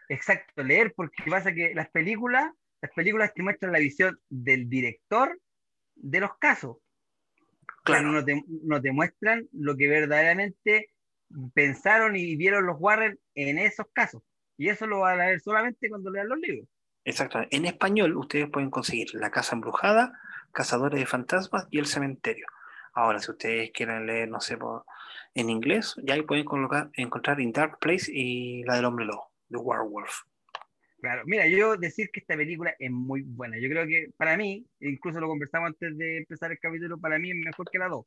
[0.09, 2.51] Exacto, leer, porque pasa que las películas,
[2.81, 5.39] las películas te muestran la visión del director
[5.95, 6.79] de los casos,
[7.93, 10.91] Claro, no te, no te muestran lo que verdaderamente
[11.55, 14.23] pensaron y vieron los Warren en esos casos.
[14.57, 16.69] Y eso lo van a ver solamente cuando lean los libros.
[17.05, 17.41] exacto.
[17.51, 20.13] En español ustedes pueden conseguir La Casa Embrujada,
[20.53, 22.47] Cazadores de Fantasmas y El Cementerio.
[22.95, 24.85] Ahora, si ustedes quieren leer, no sé, por-
[25.35, 29.31] en inglés, ya ahí pueden colocar, encontrar In Dark Place y la del Hombre Lobo,
[29.51, 30.23] The Werewolf.
[31.01, 33.57] Claro, mira, yo decir que esta película es muy buena.
[33.61, 37.31] Yo creo que para mí, incluso lo conversamos antes de empezar el capítulo, para mí
[37.31, 38.07] es mejor que la 2.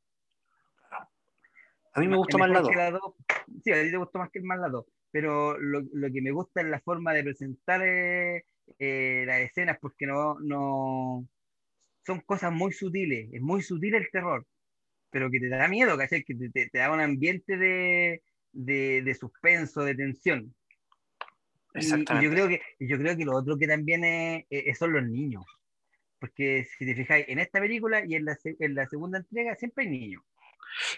[1.93, 2.71] A mí me Es gustó más la mejor 2.
[2.71, 3.15] que la 2.
[3.63, 4.85] Sí, a ti te gustó más que más la 2.
[5.11, 8.43] Pero lo, lo que me gusta es la forma de presentar eh,
[8.79, 11.27] eh, las escenas, porque no, no
[12.05, 13.29] son cosas muy sutiles.
[13.33, 14.45] Es muy sutil el terror,
[15.11, 16.23] pero que te da miedo, ¿cachai?
[16.23, 18.23] Que te, te- te da un ambiente de,
[18.53, 20.55] de, de suspenso, de tensión.
[21.73, 21.87] Y,
[22.21, 25.45] yo creo que, yo creo que lo otro que también es, es- son los niños.
[26.19, 29.85] Porque si te fijáis, en esta película y en la, en la segunda entrega siempre
[29.85, 30.23] hay niños.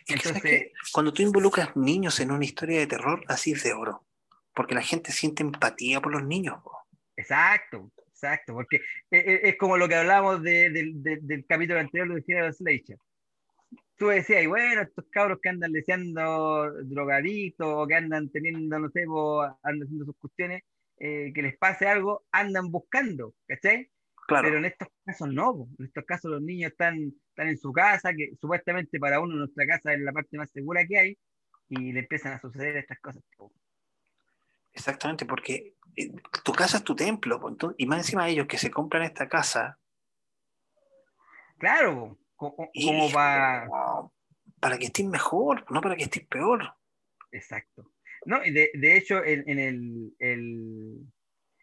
[0.05, 0.71] Que, ¿sabes Entonces, qué?
[0.91, 4.05] Cuando tú involucras niños en una historia de terror, así es de oro.
[4.53, 6.59] Porque la gente siente empatía por los niños.
[7.15, 8.53] exacto, exacto.
[8.53, 8.77] Porque
[9.09, 12.97] es, es- es como lo que hablábamos de- del capítulo anterior de General Slasher.
[13.95, 18.89] Tú decías, y bueno, estos cabros que andan deseando drogadictos o que andan teniendo, no
[18.89, 19.03] sé,
[19.63, 20.63] andan haciendo sus cuestiones,
[20.97, 23.89] eh, que les pase algo, andan buscando, ¿cachai?
[24.27, 24.47] Claro.
[24.47, 28.13] Pero en estos casos no, en estos casos los niños están, están en su casa,
[28.13, 31.17] que supuestamente para uno nuestra casa es la parte más segura que hay,
[31.69, 33.23] y le empiezan a suceder estas cosas.
[34.71, 36.11] Exactamente, porque eh,
[36.43, 37.39] tu casa es tu templo,
[37.77, 39.77] y más encima de ellos que se compran esta casa.
[41.57, 43.67] Claro, como, para...
[44.59, 46.73] para que estés mejor, no para que estés peor.
[47.31, 47.91] Exacto.
[48.25, 50.99] No, y de, de hecho, en, en el, el,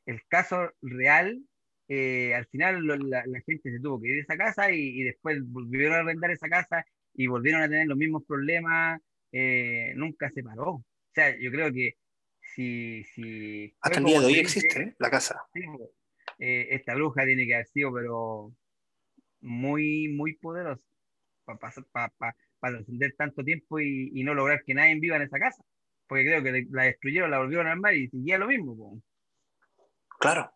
[0.07, 1.43] el, caso real,
[1.89, 5.03] eh, al final la, la, gente se tuvo que ir a esa casa y, y,
[5.05, 9.01] después volvieron a arrendar esa casa y volvieron a tener los mismos problemas,
[9.33, 10.71] eh, nunca se paró.
[10.73, 11.97] O sea, yo creo que
[12.41, 13.05] si...
[13.05, 14.95] si Hasta el día de hoy existe ¿eh?
[14.99, 15.43] la casa.
[16.39, 18.55] Eh, esta bruja tiene que haber sido, pero
[19.41, 20.85] muy, muy poderosa
[21.45, 25.39] para pa, pa, descender tanto tiempo y, y, no lograr que nadie viva en esa
[25.39, 25.65] casa.
[26.07, 28.77] Porque creo que la destruyeron, la volvieron a armar y seguía lo mismo.
[28.77, 29.03] Po.
[30.19, 30.53] Claro.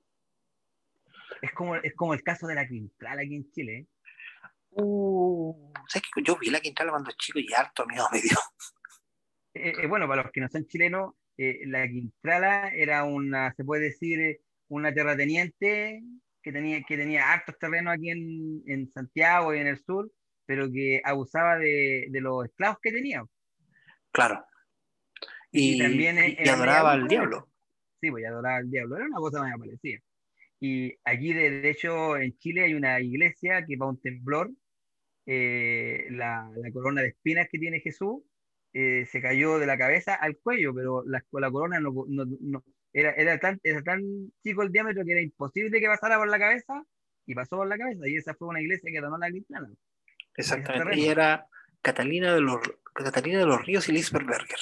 [1.41, 3.78] Es como, es como el caso de la Quintral aquí en Chile.
[3.78, 3.87] ¿eh?
[4.70, 8.37] Uh, ¿sabes que yo vi la Quintral cuando chico y harto miedo me dio?
[9.55, 13.64] Eh, eh, bueno, para los que no son chilenos, eh, la Quintrala era una, se
[13.64, 16.03] puede decir, una terrateniente
[16.45, 20.12] que tenía, que tenía hartos terrenos aquí en, en Santiago y en el sur,
[20.47, 23.24] pero que abusaba de, de los esclavos que tenía.
[24.12, 24.45] Claro.
[25.51, 27.49] Y, Y, también y era adoraba media al diablo.
[28.01, 28.97] Sí, pues y adoraba al diablo.
[28.97, 29.99] Era una cosa más parecida.
[30.61, 34.51] Y aquí, de, de hecho, en Chile hay una iglesia que para un temblor,
[35.26, 38.22] eh, la, la corona de espinas que tiene Jesús
[38.74, 42.64] eh, se cayó de la cabeza al cuello, pero la, la corona no, no- no-
[42.95, 44.03] era, era, tan, era tan
[44.42, 46.84] chico el diámetro que era imposible que pasara por la cabeza
[47.26, 48.09] y pasó por la cabeza.
[48.09, 49.68] Y esa fue una iglesia que donó la cristiana.
[50.36, 50.99] Exactamente.
[50.99, 51.47] Y era
[51.82, 52.61] Catalina de los,
[52.95, 54.61] Catalina de los Ríos y Lisbeth Berger.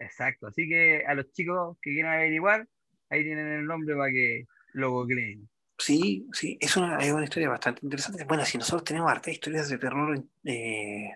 [0.00, 0.48] Exacto.
[0.48, 2.66] Así que a los chicos que quieran averiguar,
[3.10, 5.48] ahí tienen el nombre para que lo googleen.
[5.78, 8.24] Sí, sí, es una, es una historia bastante interesante.
[8.24, 11.12] Bueno, si nosotros tenemos hartas historias de terror en, eh,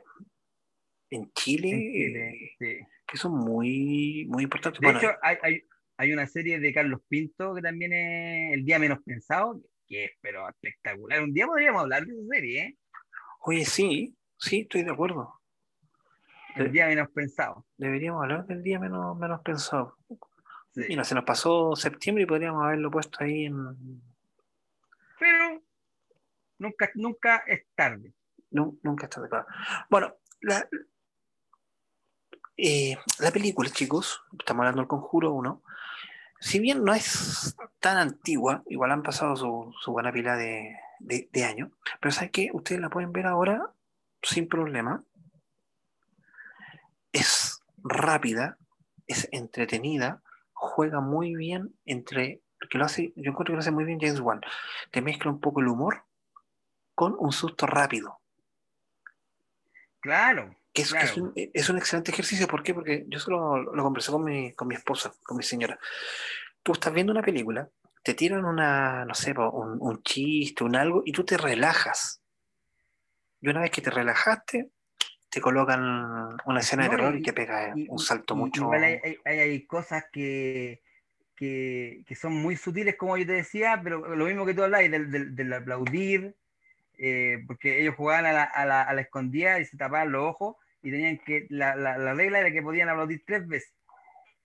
[1.10, 2.86] en Chile, En Chile, eh, sí.
[3.06, 4.80] que son muy, muy importantes.
[4.80, 5.62] De Bueno, hecho, hay, hay,
[5.96, 10.10] hay una serie de Carlos Pinto que también es El Día Menos Pensado, que es
[10.20, 11.22] pero espectacular.
[11.22, 12.76] Un día podríamos hablar de esa serie, ¿eh?
[13.40, 15.32] oye, sí, sí, estoy de acuerdo.
[16.56, 16.72] El.
[16.72, 17.66] Día Menos Pensado.
[17.76, 19.96] Deberíamos hablar del día menos, menos pensado.
[20.74, 20.84] Sí.
[20.88, 24.02] Mira, se nos pasó septiembre y podríamos haberlo puesto ahí en...
[25.18, 25.62] Pero
[26.58, 28.12] nunca, nunca es tarde.
[28.50, 29.46] Nu- nunca está de acuerdo.
[29.90, 30.66] Bueno, la,
[32.56, 35.62] eh, la película, chicos, estamos hablando del Conjuro 1,
[36.40, 40.76] si bien no es tan antigua, igual han pasado su, buena pila de,
[41.44, 41.70] años,
[42.00, 42.50] pero ¿saben qué?
[42.52, 43.70] Ustedes la pueden ver ahora
[44.22, 45.04] sin problema.
[47.12, 48.58] Es rápida,
[49.06, 50.22] es entretenida,
[50.52, 54.20] juega muy bien entre, que lo hace, yo encuentro que lo hace muy bien James
[54.20, 54.40] Wan,
[54.90, 56.04] te mezcla un poco el humor
[56.94, 58.18] con un susto rápido.
[60.00, 61.06] Claro, Que es, claro.
[61.06, 62.46] es un, es un excelente ejercicio.
[62.46, 62.74] ¿Por qué?
[62.74, 65.78] Porque yo solo lo conversé con mi, con mi esposa, con mi señora.
[66.62, 67.68] Tú estás viendo una película,
[68.02, 72.20] te tiran una, no sé, un, un chiste, un algo, y tú te relajas.
[73.40, 74.68] Y una vez que te relajaste,
[75.30, 78.70] te colocan una escena de terror y, y- te pega y- un salto y- mucho.
[78.72, 80.82] Hay, hay- hay- hay cosas que,
[81.34, 84.82] que, que son muy sutiles, como yo te decía, pero lo mismo que tú hablas
[84.82, 86.34] del, del, del aplaudir,
[86.98, 90.22] eh, porque ellos jugaban a la, a, la, a la escondida y se tapaban los
[90.24, 90.56] ojos
[90.86, 93.74] y tenían que, la, la, la regla era que podían aplaudir tres veces.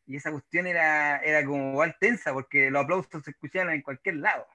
[0.08, 4.16] Y esa cuestión era, era como igual tensa, porque los aplausos se escuchaban en cualquier
[4.16, 4.48] lado.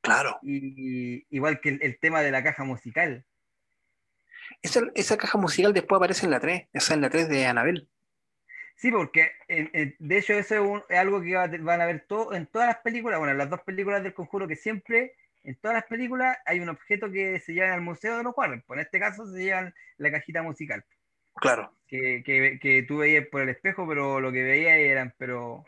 [0.00, 0.38] Claro.
[0.42, 3.26] Y igual que el, el tema de la caja musical.
[4.62, 7.88] Esa, esa caja musical después aparece en la 3, esa en la 3 de Anabel.
[8.76, 11.86] Sí, porque en- en- de hecho eso es, un- es algo que va van a
[11.86, 15.14] ver todo, en todas las películas, bueno, en las dos películas del conjuro que siempre,
[15.42, 18.62] en todas las películas hay un objeto que se llevan al Museo de los Warren,
[18.66, 20.84] pues en este caso se llevan la cajita musical,
[21.40, 21.72] Claro.
[21.86, 25.64] que, que, que tú veías por el espejo, pero lo que veías eran, pero,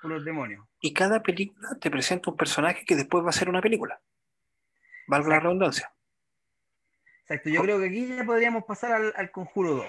[0.00, 0.66] puros demonios.
[0.80, 4.00] Y cada película te presenta un personaje que después va a ser una película.
[5.06, 5.92] Valga la redundancia.
[7.22, 9.86] Exacto, yo creo que aquí ya podríamos pasar al, al conjuro 2.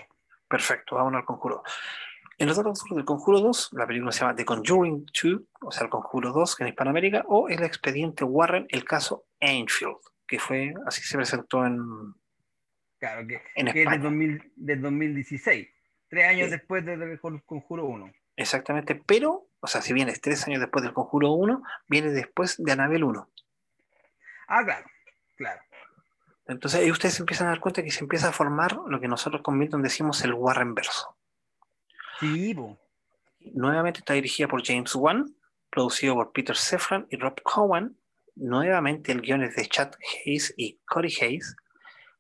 [0.48, 1.64] Perfecto, vámonos al conjuro.
[2.40, 5.84] En los datos del Conjuro 2, la película se llama The Conjuring 2, o sea,
[5.84, 11.02] el Conjuro 2 en Hispanoamérica, o el expediente Warren, el caso Enfield, que fue, así
[11.02, 11.78] se presentó en,
[13.00, 14.04] Claro, que, en que es del, España.
[14.04, 15.68] 2000 del 2016,
[16.10, 16.52] tres años Sí.
[16.52, 18.12] después del conjuro 1.
[18.36, 22.72] Exactamente, pero, o sea, si vienes tres años después del Conjuro 1, viene después de
[22.72, 23.30] Anabel 1.
[24.48, 24.88] Ah, claro,
[25.36, 25.62] claro.
[26.48, 29.42] Entonces ahí ustedes empiezan a dar cuenta que se empieza a formar lo que nosotros
[29.42, 31.18] con Milton decimos el Warren verso.
[32.20, 32.80] Sí, po.
[33.54, 35.36] Nuevamente está dirigida por James Wan,
[35.70, 37.98] producido por Peter Safran y Rob Cowan.
[38.36, 39.92] Nuevamente el guion es de Chad
[40.26, 41.56] Hayes y Corey Hayes.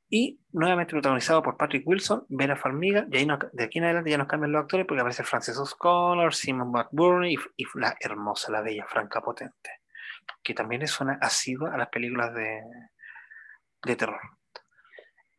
[0.09, 4.27] Y nuevamente protagonizado por Patrick Wilson, Vera Farmiga, y de aquí en adelante ya nos
[4.27, 8.85] cambian los actores porque aparece Francis O'Connor, Simon McBurney y, y la hermosa, la bella
[8.87, 9.69] Franca Potente,
[10.41, 12.61] que también es una asidua a las películas de,
[13.83, 14.19] de terror.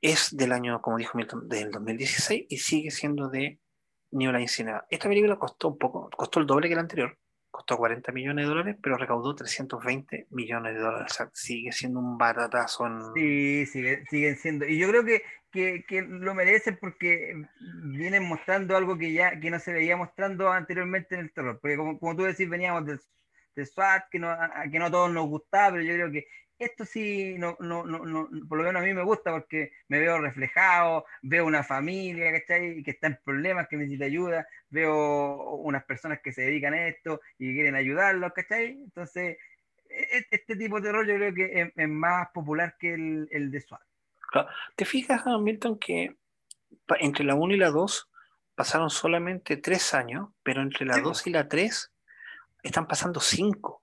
[0.00, 3.58] Es del año, como dijo Milton, del 2016 y sigue siendo de
[4.12, 4.84] New Line Cinema.
[4.88, 7.18] Esta película costó un poco, costó el doble que la anterior,
[7.60, 11.12] costó 40 millones de dólares, pero recaudó 320 millones de dólares.
[11.12, 13.00] O sea, sigue siendo un baratazo en...
[13.14, 14.66] Sí, sigue- siguen siendo.
[14.66, 15.22] Y yo creo que,
[15.86, 17.34] que, lo merecen porque
[17.84, 21.58] vienen mostrando algo que ya que no se veía mostrando anteriormente en el terror.
[21.60, 23.00] Porque como, como tú decís, veníamos del,
[23.54, 24.34] del SWAT, que no,
[24.70, 26.26] que no a todos nos gustaba, pero yo creo que
[26.60, 29.98] esto sí, no, no, no, no, por lo menos a mí me gusta porque me
[29.98, 32.82] veo reflejado, veo una familia, ¿cachai?
[32.82, 37.20] Que está en problemas, que necesita ayuda, veo unas personas que se dedican a esto
[37.38, 38.72] y quieren ayudarlos, ¿cachai?
[38.72, 39.38] Entonces,
[39.88, 43.50] e- este tipo de terror yo creo que es, es más popular que el, el
[43.50, 43.80] de SWAT.
[44.76, 46.16] ¿Te fijas, Milton, que
[47.00, 48.10] entre la 1 y la 2
[48.54, 51.92] pasaron solamente 3 años, pero entre la Sí, 2 y la 3
[52.62, 53.79] están pasando 5?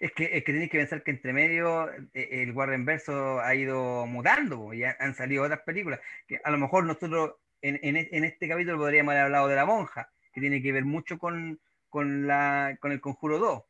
[0.00, 3.54] Es que, es que tenéis que pensar que entre medio eh, el Warren Verso ha
[3.54, 6.00] ido mudando y ha- han salido otras películas.
[6.26, 9.56] Que a lo mejor nosotros en, en e- en este capítulo podríamos haber hablado de
[9.56, 13.62] La Monja, que tiene que ver mucho con, con, la, con el Conjuro 2.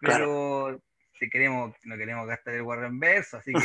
[0.00, 0.80] Pero
[1.18, 3.60] si queremos, no queremos gastar el Warren Verso, así que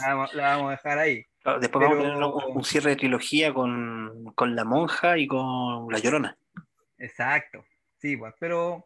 [0.00, 1.24] la vamos, la vamos a dejar ahí.
[1.42, 5.26] Claro, Después vamos a tener un, un cierre de trilogía con, con La Monja y
[5.28, 6.36] con La Llorona.
[6.98, 7.64] Exacto.
[7.98, 8.84] Sí, pues, pero,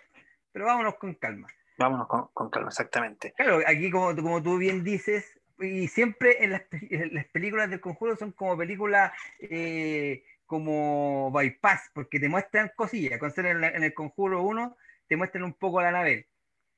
[0.52, 1.48] pero vámonos con calma.
[1.80, 3.32] Vámonos con, con calma, exactamente.
[3.32, 6.62] Claro, aquí como, como tú bien dices, y siempre en las,
[7.32, 13.18] películas del conjuro son como películas eh, como bypass, porque te muestran cosillas.
[13.38, 14.76] En, la- en el conjuro 1
[15.08, 16.26] te muestran un poco a la Anabel.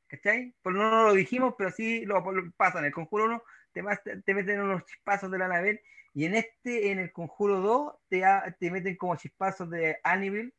[0.06, 0.54] ¿Cachai?
[0.62, 2.22] Pues no, lo dijimos, pero sí lo,
[2.56, 2.82] pasan.
[2.82, 3.42] En el conjuro 1
[3.72, 3.82] te,
[4.24, 5.80] te meten unos chispazos de la Anabel,
[6.14, 8.22] y en este, en el conjuro 2, te,
[8.60, 10.52] te meten como chispazos de Annabelle,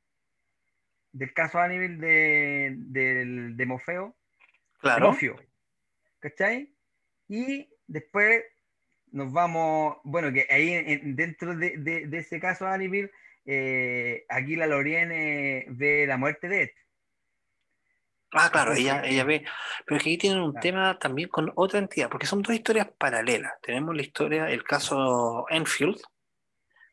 [1.13, 4.17] del caso Annabelle de, de Morfeo.
[4.83, 5.17] Claro.
[6.19, 6.73] ¿cachai?
[7.27, 8.43] Y después
[9.11, 13.11] nos vamos, bueno, que ahí en- dentro de, de- de ese caso Annabelle,
[13.45, 16.69] eh, aquí la Lorraine eh, ve la muerte de Ed.
[18.31, 19.45] Ah, claro, ella, ella ve.
[19.85, 20.61] Pero es que aquí tienen un Claro.
[20.63, 23.53] tema también con otra entidad, porque son dos historias paralelas.
[23.61, 26.01] Tenemos la historia, el caso Enfield,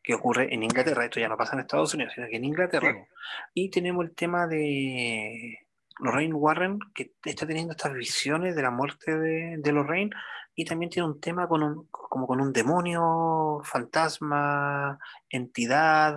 [0.03, 2.93] que ocurre en Inglaterra, esto ya no pasa en Estados Unidos, sino que en Inglaterra.
[2.93, 3.11] Sí.
[3.55, 5.57] Y tenemos el tema de
[6.01, 10.11] Lorraine Warren, que está teniendo estas visiones de la muerte de, de Lorraine,
[10.55, 14.99] y también tiene un tema con un, como con un demonio, fantasma,
[15.29, 16.15] entidad,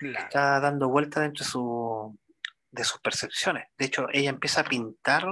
[0.00, 2.18] que está dando vuelta dentro de, su,
[2.70, 3.68] de sus percepciones.
[3.78, 5.24] De hecho, ella empieza a pintar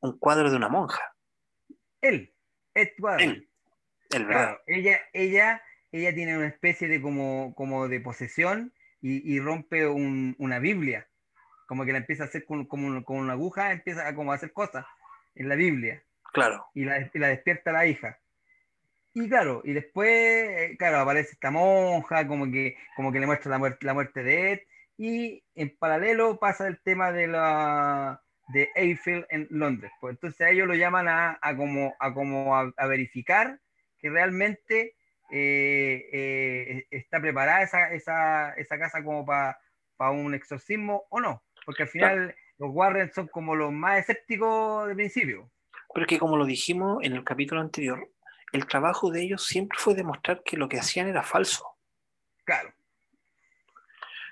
[0.00, 1.02] un cuadro de una monja.
[2.00, 2.34] Él,
[2.74, 3.30] Ed Warren.
[3.30, 3.50] Él,
[4.10, 4.42] el verdad.
[4.44, 9.88] Claro, ella, ella, ella tiene una especie de como, como de posesión y, y rompe
[9.88, 11.08] un- una Biblia.
[11.66, 14.32] Como que la empieza a hacer con, como un- con una aguja, empieza a como
[14.32, 14.84] a hacer cosas
[15.34, 16.02] en la Biblia.
[16.32, 16.66] Claro.
[16.74, 18.18] y la, y la despierta la hija.
[19.12, 23.52] Y claro, y después, eh, claro, aparece esta monja, como que, como que le muestra
[23.52, 24.60] la muerte, la muerte de Ed,
[24.98, 29.92] y en paralelo pasa el tema de la de Eiffel en Londres.
[30.00, 33.60] Pues entonces a ellos lo llaman a, a como, a, como a, a verificar
[34.00, 34.96] que realmente
[35.30, 39.56] eh, eh, está preparada esa, esa, esa casa como para
[40.10, 41.43] un exorcismo o no.
[41.64, 45.50] Porque al final los Warren son como los más escépticos de principio.
[45.92, 48.10] Pero es que como lo dijimos en el capítulo anterior,
[48.52, 51.66] el trabajo de ellos siempre fue demostrar que lo que hacían era falso.
[52.44, 52.72] Claro.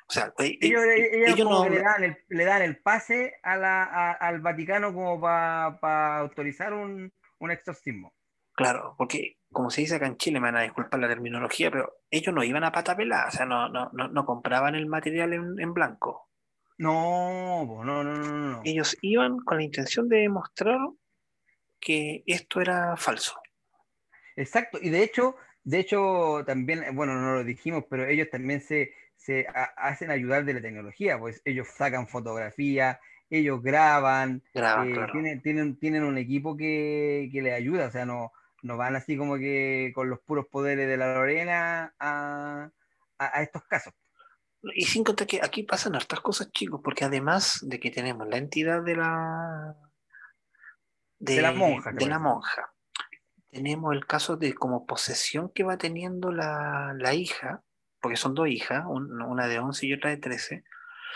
[0.09, 2.77] O sea, e- e- ellos, ellos ellos como no- le, dan el, le dan el
[2.79, 8.13] pase a la, a- al Vaticano como para autorizar un, un exorcismo.
[8.55, 11.95] Claro, porque como se dice acá en Chile, me van a disculpar la terminología, pero
[12.11, 15.33] ellos no iban a pata pelada, o sea, no, no, no, no compraban el material
[15.33, 16.29] en, en blanco.
[16.79, 18.63] No, no, no, no, no.
[18.65, 20.79] Ellos iban con la intención de demostrar
[21.81, 23.35] que esto era falso.
[24.37, 28.95] Exacto, y de hecho, de hecho, también, bueno, no lo dijimos, pero ellos también se,
[29.17, 32.99] se ha- hacen ayudar de la tecnología, pues ellos sacan fotografías,
[33.31, 34.43] ellos graban,
[34.75, 35.13] eh, claro.
[35.13, 39.17] tienen, tienen, tienen un equipo que, que les ayuda, o sea, no, no van así
[39.17, 42.71] como que con los puros poderes de la Lorena a,
[43.19, 43.93] a- a estos casos.
[44.75, 48.37] Y sin contar que aquí pasan hartas cosas, chicos, porque además de que tenemos la
[48.37, 49.75] entidad de la
[51.19, 52.73] De la monja, de la monja,
[53.51, 57.63] tenemos el caso de como posesión que va teniendo la, la hija,
[58.01, 60.65] porque son dos hijas, un- una de 11 y otra de 13.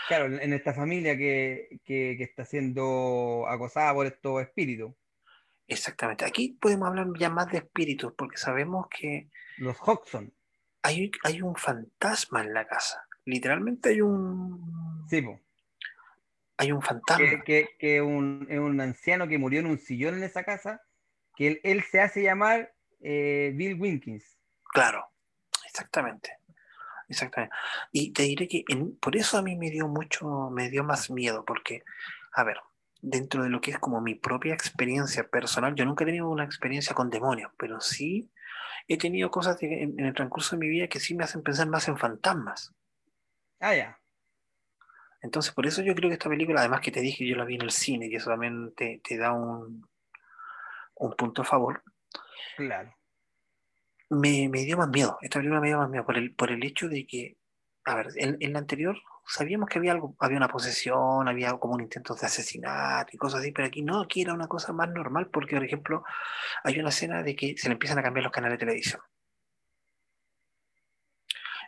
[0.07, 4.93] Claro, en en esta familia que, que- que está siendo acosada por estos espíritus,
[5.69, 6.23] Exactamente.
[6.23, 10.33] Aquí podemos hablar ya más de espíritus, porque sabemos que los Hodgson.
[10.81, 13.05] hay, hay un fantasma en la casa.
[13.27, 15.39] Literalmente hay un, Sí, po.
[16.57, 17.25] hay un fantasma.
[17.25, 20.81] que, que- que un, es un anciano que murió en un sillón en esa casa,
[21.35, 24.37] que él, él se hace llamar eh, Bill Winkins.
[24.73, 25.05] Claro,
[25.67, 26.31] exactamente.
[27.09, 27.53] Exactamente.
[27.91, 31.11] Y te diré que en- por eso a mí me dio mucho, me dio más
[31.11, 31.83] miedo, porque,
[32.33, 32.57] a ver,
[33.01, 36.43] dentro de lo que es como mi propia experiencia personal, yo nunca he tenido una
[36.45, 38.31] experiencia con demonios, pero sí
[38.87, 41.43] he tenido cosas de- en, en el transcurso de mi vida que sí me hacen
[41.43, 42.73] pensar más en fantasmas.
[43.59, 43.99] Ah, ya.
[45.21, 47.55] Entonces, por eso yo creo que esta película, además que te dije, yo la vi
[47.55, 49.87] en el cine, que eso también te, te da un,
[50.95, 51.81] un punto a favor,
[52.55, 52.93] Claro.
[54.09, 55.17] me, me dio más miedo.
[55.21, 57.37] Esta película me dio más miedo por el, por el hecho de que,
[57.85, 61.73] a ver, en, en la anterior sabíamos que había algo, había una posesión, había como
[61.75, 64.89] un intento de asesinato y cosas así, pero aquí no, aquí era una cosa más
[64.89, 66.03] normal, porque, por ejemplo,
[66.63, 69.01] hay una escena de que se le empiezan a cambiar los canales de televisión.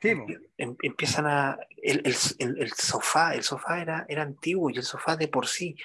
[0.01, 0.09] Sí,
[0.57, 1.57] em- empiezan a.
[1.77, 5.75] El, el- el- sofá, el sofá era, era antiguo y el sofá de por sí.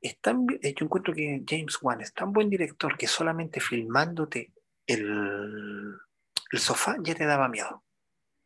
[0.00, 4.52] Es tan eh, yo encuentro que James Wan es tan buen director que solamente filmándote
[4.86, 5.94] el,
[6.52, 7.84] el sofá ya te daba miedo.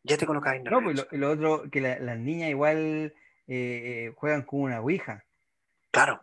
[0.03, 3.13] Ya te colocaba No, pues lo, lo otro, que la- las niñas igual eh,
[3.47, 5.25] eh, juegan con una ouija,
[5.91, 6.21] Claro,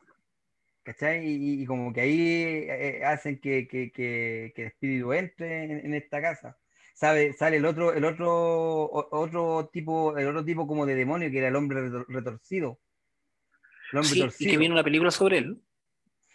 [0.83, 1.27] ¿cachai?
[1.27, 5.87] Y, y como que ahí eh, hacen que, que- que- que el espíritu entre en,
[5.87, 6.59] en esta casa.
[6.95, 11.39] Sabe, sale el otro, el otro, otro tipo, el otro tipo como de demonio que
[11.39, 12.79] era el hombre retor- retorcido.
[13.93, 15.63] El hombre sí, y que viene una película sobre él.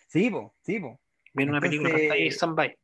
[0.07, 0.99] Sí, po, sí, po.
[1.33, 2.77] Viene una película que está ahí, stand-by.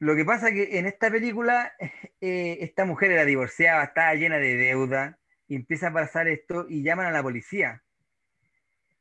[0.00, 1.72] Lo que pasa que en esta película,
[2.20, 6.82] eh, esta mujer era divorciada, estaba llena de deuda, y empieza a pasar esto y
[6.82, 7.82] llaman a la policía.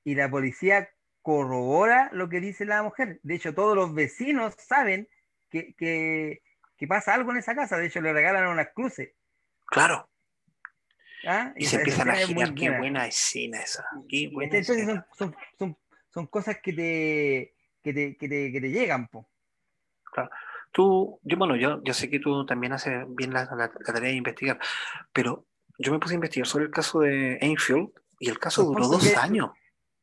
[0.03, 0.89] Y la policía
[1.21, 3.19] corrobora lo que dice la mujer.
[3.23, 5.09] De hecho, todos los vecinos saben
[5.49, 6.41] que, que-
[6.77, 7.77] que pasa algo en esa casa.
[7.77, 9.09] De hecho, le regalan unas cruces.
[9.65, 10.09] Claro.
[11.27, 11.51] ¿ah?
[11.55, 12.53] Y esa- se empiezan a es girar.
[12.53, 12.77] Qué buena.
[12.79, 13.85] buena escena esa.
[14.07, 15.07] Qué buena Entonces escena.
[15.15, 15.77] son, son, son,
[16.13, 19.29] son cosas que te, que te, que te, que te llegan, po.
[20.71, 23.55] Tú, yo, bueno, yo, yo sé que tú también haces bien la, la-
[23.85, 24.59] la tarea de investigar,
[25.13, 25.45] pero
[25.79, 28.87] yo me puse a investigar sobre el caso de Enfield y el caso Los duró
[28.87, 29.51] dos que- años.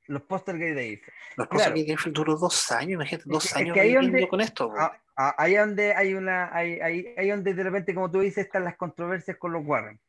[0.07, 1.15] Los póster que de Eiffel.
[1.37, 1.81] Los casos claro.
[1.81, 4.41] de Enfield duró dos años, imagínate, dos que- es años que ahí viviendo donde- con
[4.41, 4.69] esto.
[4.69, 4.75] po.
[5.17, 8.47] Ah, ah, ahí donde hay una, ahí, ahí, ahí donde de repente, como tú dices,
[8.47, 10.01] están las controversias con los Warren.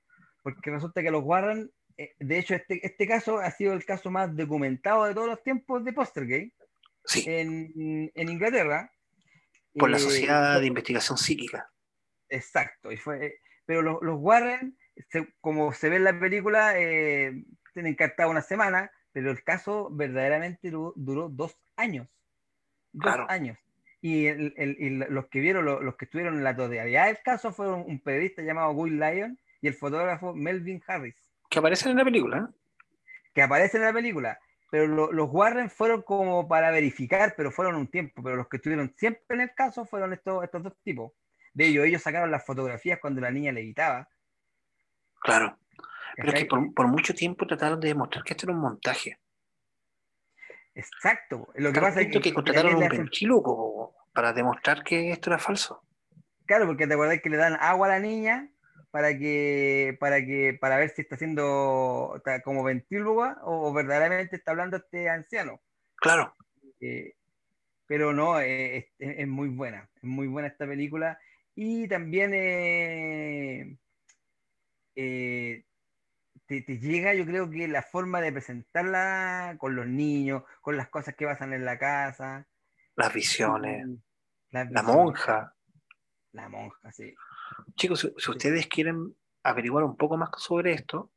[0.42, 4.10] Porque resulta que los Warren, eh, de hecho, este, este caso ha sido el caso
[4.12, 6.54] más documentado de todos los tiempos de Postergate
[7.06, 8.92] sí, en, en Inglaterra.
[9.78, 11.70] por la Eh, Sociedad de Investigación Psíquica.
[12.30, 14.78] Exacto, y fue, pero los, los Warren,
[15.10, 17.44] se- como se ve en la película, eh,
[17.74, 22.08] tienen encartado una semana, pero el caso verdaderamente duró, duró dos años.
[22.92, 23.26] Dos Claro.
[23.30, 23.58] años.
[24.08, 27.20] Y, el- el- y los que vieron, lo- los, que estuvieron en la totalidad del
[27.24, 31.16] caso fueron un periodista llamado Will Lyon y el fotógrafo Melvin Harris,
[31.50, 32.38] Que aparecen en la película.
[32.38, 32.56] ¿eh?
[33.34, 34.40] que aparecen en la película.
[34.70, 38.22] Pero lo- los Warren fueron como para verificar, pero fueron un tiempo.
[38.22, 41.12] Pero los que estuvieron siempre en el caso fueron estos, estos dos tipos.
[41.54, 44.08] De ellos, ellos sacaron las fotografías cuando la niña levitaba.
[45.20, 45.58] Claro.
[46.16, 49.18] Pero es que por, por mucho tiempo trataron de demostrar que esto era un montaje.
[50.76, 51.48] Exacto.
[51.56, 53.10] Lo que pasa es que, que contrataron a le un
[54.16, 55.84] para demostrar que esto era falso.
[56.48, 58.50] Claro, porque te acuerdas que le dan agua a la niña
[58.90, 64.38] para que, para que, para ver si está haciendo está como ventríloga o, o verdaderamente
[64.38, 65.62] está hablando este anciano.
[65.96, 66.34] Claro.
[66.80, 67.16] Eh,
[67.88, 71.20] pero no, eh, es, muy buena, es muy buena esta película.
[71.56, 73.78] Y también eh,
[74.96, 75.64] eh,
[76.48, 80.90] te, te llega, yo creo que la forma de presentarla con los niños, con las
[80.90, 82.48] cosas que pasan en la casa.
[82.96, 83.88] Las visiones.
[84.64, 85.54] La monja.
[86.32, 87.14] La monja, sí.
[87.76, 91.12] Chicos, si, si ustedes quieren averiguar un poco más sobre esto,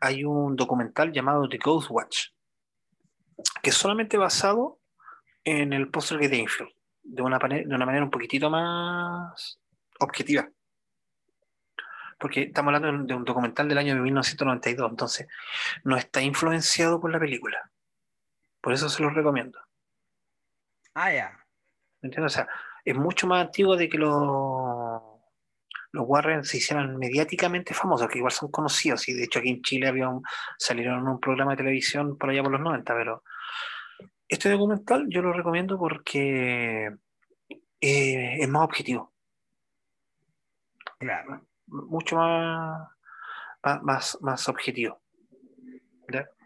[0.00, 2.28] hay un documental llamado The Ghost Watch,
[3.62, 4.80] que es solamente basado
[5.44, 6.70] en el póster de Enfield,
[7.02, 9.60] de una, de una manera un poquitito más
[10.00, 10.48] objetiva.
[12.18, 15.28] Porque estamos hablando de un- documental del año de 1992, entonces
[15.82, 17.70] no está influenciado por la película.
[18.60, 19.58] Por eso se los recomiendo.
[20.94, 21.36] Ah, ya.
[22.00, 22.32] ¿Me entiendes?
[22.32, 22.48] O sea,
[22.84, 24.12] es mucho más antiguo de que los,
[25.92, 29.62] los Warren se hicieran mediáticamente famosos, que igual son conocidos, y de hecho aquí en
[29.62, 30.22] Chile había un-
[30.58, 33.22] salieron en un programa de televisión por allá por los 90, pero
[34.28, 36.86] este documental yo lo recomiendo porque
[37.80, 39.12] eh, es más objetivo.
[40.98, 41.42] Claro.
[41.66, 42.88] Mucho más,
[43.82, 45.01] más, más objetivo.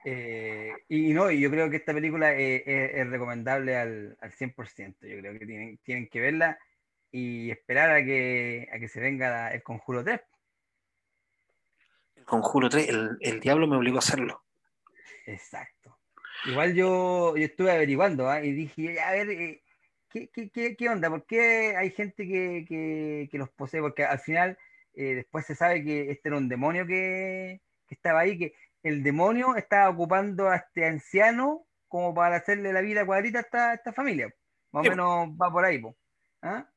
[0.08, 4.30] Eh, y no, y yo creo que esta película es, es- es recomendable al, al
[4.30, 5.04] 100%.
[5.04, 6.56] Yo creo que tienen, tienen que verla
[7.10, 10.20] y esperar a que, a que se venga la- el Conjuro 3.
[12.14, 14.44] El Conjuro 3, el, el diablo me obligó a hacerlo.
[15.26, 15.98] Exacto.
[16.44, 18.44] Igual yo, yo estuve averiguando ¿ah?
[18.44, 19.62] y dije, a ver, eh,
[20.08, 21.10] ¿qué, qué, qué, qué onda?
[21.10, 23.80] ¿Por qué hay gente que, que, que los posee?
[23.80, 24.56] Porque al final
[24.94, 28.54] eh, después se sabe que este era un demonio que, que estaba ahí, que
[28.88, 33.70] el demonio estaba ocupando a este anciano como para hacerle la vida cuadrita a esta,
[33.70, 34.32] a esta familia.
[34.72, 35.78] Más o menos va por ahí.
[35.78, 35.96] po.
[36.42, 36.68] ¿Ah?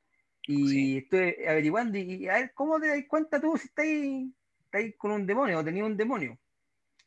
[0.44, 0.98] Y Sí.
[1.00, 4.32] estoy averiguando y, y a ver, ¿cómo te das cuenta tú si estáis,
[4.66, 6.38] estáis con un demonio o tenías un demonio?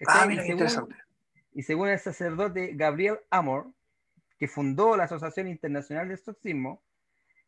[0.07, 0.95] Ah, mira, según- interesante.
[1.53, 3.73] y según el sacerdote Gabriel Amor,
[4.39, 6.83] que fundó la Asociación Internacional de Exorcismo,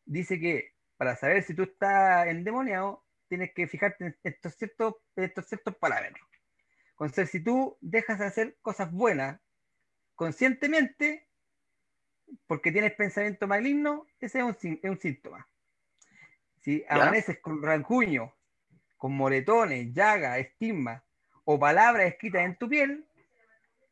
[0.04, 5.24] dice que para saber si tú estás endemoniado, tienes que fijarte en estos ciertos, en
[5.24, 6.24] estos ciertos parámetros.
[6.94, 9.40] Entonces, si tú dejas de hacer cosas buenas
[10.14, 11.28] conscientemente,
[12.46, 15.48] porque tienes pensamiento maligno, ese es un, sin- es un síntoma.
[16.60, 18.32] Si amaneces con rancuño,
[18.96, 21.02] con moretones, llagas, estigmas
[21.44, 23.06] o palabras escritas en tu piel,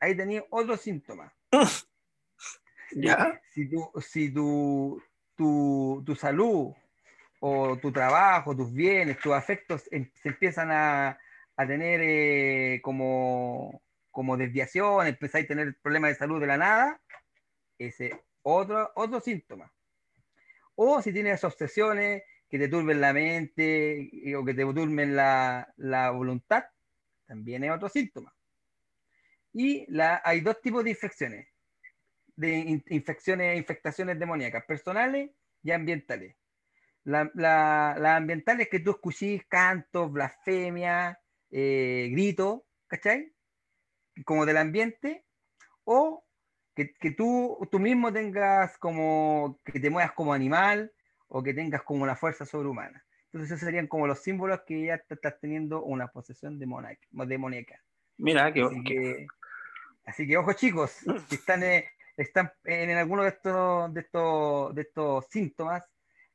[0.00, 1.34] ahí tenías otro síntoma.
[2.92, 3.40] ¿Ya?
[3.52, 5.02] Si, tu, si tu,
[5.34, 6.72] tu, tu salud
[7.40, 11.18] o tu trabajo, tus bienes, tus afectos em- se empiezan a,
[11.56, 17.02] a tener eh, como, como desviación, empezáis a tener problemas de salud de la nada,
[17.78, 19.72] ese otro, otro síntoma.
[20.74, 26.10] O si tienes obsesiones que te turben la mente o que te turben la, la
[26.10, 26.64] voluntad,
[27.26, 28.34] también es otro síntoma.
[29.52, 31.48] Y la, hay dos tipos de infecciones,
[32.36, 35.30] de in- infecciones, infectaciones demoníacas, personales
[35.62, 36.36] y ambientales.
[37.04, 41.21] La- la- las ambientales que tú escuchís cantos, blasfemia,
[41.52, 43.32] eh, gritos, ¿cachai?
[44.24, 45.24] Como del ambiente,
[45.84, 46.26] o
[46.74, 50.92] que, que tú, tú mismo tengas como, que te muevas como animal,
[51.28, 53.04] o que tengas como una fuerza sobrehumana.
[53.26, 57.00] Entonces esos serían como los símbolos que ya te estás teniendo una posesión demoníaca.
[57.10, 57.80] demoníaca.
[58.18, 59.26] Mira, que, Así que,
[60.04, 60.90] así que ojo chicos,
[61.28, 61.88] si están, eh,
[62.18, 65.82] están en, alguno de estos, de estos, de estos síntomas,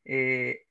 [0.03, 0.65] eh,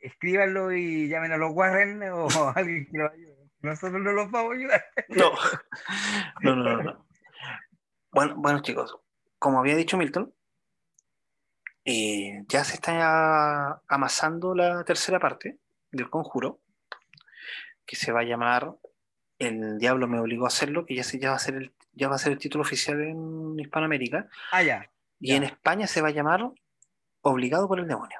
[0.00, 3.37] escríbanlo y llamen a los Warren o a alguien que los ayude.
[3.60, 4.84] Nosotros no los vamos a ayudar.
[5.08, 5.32] No.
[6.42, 7.06] No, no, no, no.
[8.12, 8.96] Bueno, bueno, chicos,
[9.38, 10.32] como había dicho Milton,
[11.84, 15.58] eh, ya se está amasando la tercera parte
[15.90, 16.60] del conjuro,
[17.86, 18.74] que se va a llamar
[19.38, 22.08] El Diablo me obligó a hacerlo, que ya, se, ya, va, a ser el, ya
[22.08, 24.90] va a ser el título oficial en Hispanoamérica, Ah, ya.
[25.20, 25.36] y Ya.
[25.36, 26.50] en España se va a llamar
[27.22, 28.18] Obligado por el Demonio.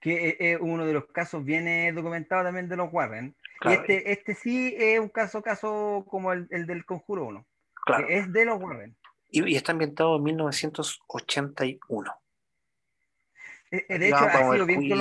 [0.00, 3.34] Que eh, eh, uno de los casos viene documentado también de los Warren.
[3.62, 7.46] Claro, y este, este sí es un caso, caso como el, el del Conjuro 1,
[7.86, 8.06] claro.
[8.06, 8.96] que es de los Warren.
[9.28, 12.12] Y, y está ambientado en 1981.
[13.70, 14.92] Eh, eh, De hecho, ha sido, bien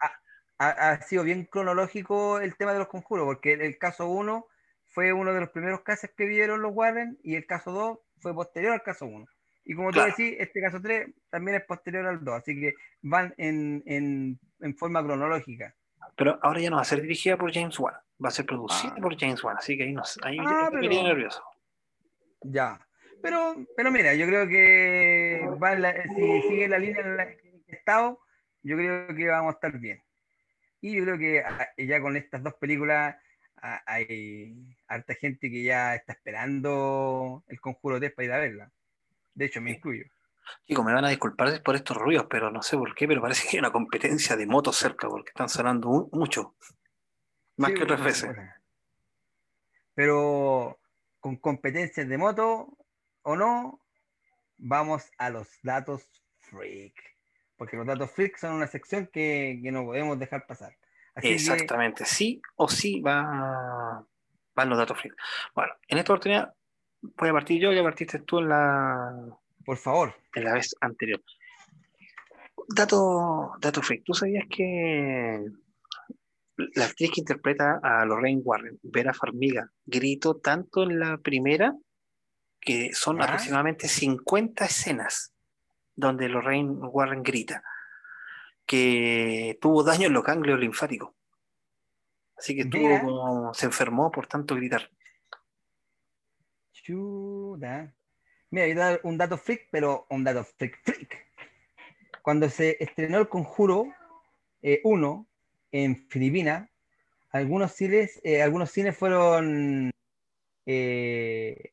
[0.00, 0.10] ha,
[0.58, 4.46] ha- ha sido bien cronológico el tema de los conjuros, porque el, el caso 1
[4.86, 8.34] fue uno de los primeros casos que vieron los Warren y el caso 2 fue
[8.34, 9.26] posterior al caso 1.
[9.64, 10.12] Y como Claro.
[10.16, 14.38] tú decís, este caso 3 también es posterior al 2, así que van en, en,
[14.60, 15.74] en forma cronológica.
[16.16, 18.94] Pero ahora ya no va a ser dirigida por James Wan, va a ser producida
[18.96, 19.00] Ah.
[19.00, 21.42] por James Wan, así que ahí, no, sé, ahí Ah, pero- nervioso.
[22.42, 22.80] Ya.
[23.22, 27.26] Pero, pero mira, yo creo que va en la- si sigue la línea en la
[27.26, 28.20] que he estado,
[28.62, 30.02] yo creo que vamos a estar bien.
[30.80, 33.16] Y yo creo que ah, ya con estas dos películas
[33.62, 38.70] ah, hay harta gente que ya está esperando el conjuro 3 para ir a verla.
[39.34, 40.04] De hecho, me incluyo.
[40.66, 43.42] Chicos, me van a disculpar por estos ruidos, pero no sé por qué, pero parece
[43.48, 46.54] que hay una competencia de motos cerca, porque están sonando mu- mucho.
[47.56, 48.36] Más Sí, que otras veces.
[49.94, 50.78] Pero
[51.20, 52.76] con competencias de moto
[53.22, 53.80] o no,
[54.58, 56.94] vamos a los datos freak.
[57.56, 60.76] Porque los datos freak son una sección que, que no podemos dejar pasar.
[61.14, 64.06] Así que, Exactamente, sí o sí va,
[64.54, 65.16] van los datos fríos.
[65.54, 66.54] Bueno, en esta oportunidad
[67.00, 71.22] voy a partir yo, ya partiste tú en la, por favor, en la vez anterior.
[72.68, 75.46] Dato, dato freak, ¿tú sabías que
[76.56, 81.74] la actriz que interpreta a Lorraine Warren, Vera Farmiga, gritó tanto en la primera
[82.60, 83.24] que son ¿Ya?
[83.24, 85.32] aproximadamente 50 escenas
[85.94, 87.62] donde Lorraine Warren grita,
[88.66, 91.14] que tuvo daño en los ganglios linfáticos.
[92.36, 94.90] Así que estuvo como, se enfermó por tanto gritar.
[96.72, 97.94] chuta.
[98.50, 101.26] Mira, a dar un dato freak, pero un dato freak freak.
[102.22, 103.92] cuando se estrenó El Conjuro 1
[104.62, 104.80] eh,
[105.72, 106.70] en Filipinas,
[107.30, 109.90] algunos cines, eh, algunos cines fueron
[110.64, 111.70] eh,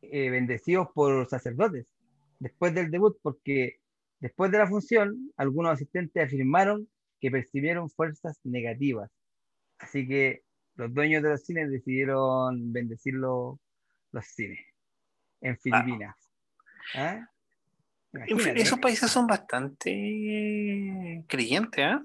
[0.00, 1.92] bendecidos por sacerdotes
[2.40, 3.80] después del debut, porque
[4.18, 6.88] después de la función, algunos asistentes afirmaron
[7.20, 9.10] que percibieron fuerzas negativas.
[9.78, 10.42] Así que
[10.74, 13.58] los dueños de los cines decidieron bendecir los,
[14.22, 14.60] cines
[15.40, 16.16] en Filipinas.
[16.94, 17.28] ¿Ah?
[18.56, 21.98] Esos países son bastante creyentes, ¿eh?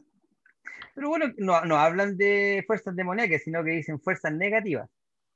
[0.96, 4.90] Pero bueno, no, no hablan de fuerzas demoníacas, sino que dicen fuerzas negativas.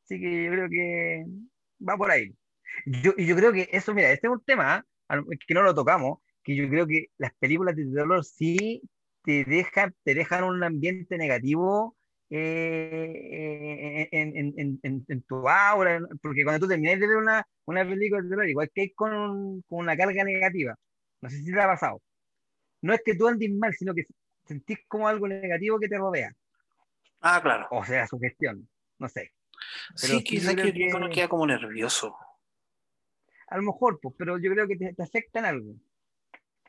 [0.05, 1.25] Así que yo creo que
[1.87, 2.33] va por ahí.
[2.85, 5.21] Yo, yo creo que eso, mira, este es un tema ¿ah?
[5.47, 8.81] que no lo tocamos, que yo creo que las películas de terror sí
[9.23, 11.97] te dejan, te dejan un ambiente negativo
[12.29, 18.47] eh, en, tu aura, porque cuando tú terminas de ver una, una película de terror,
[18.47, 20.75] igual que con, con, una carga negativa,
[21.21, 22.01] no sé si te ha pasado.
[22.81, 24.05] No es que tú andes mal, sino que
[24.49, 26.35] sentís como algo negativo que te rodea.
[27.21, 27.67] Ah, claro.
[27.71, 29.31] O sea, su gestión, no sé.
[29.95, 32.15] sí, quizás que, que, uno queda como nervioso.
[33.47, 35.75] A lo mejor, pues, pero yo creo que te, te afectan algo.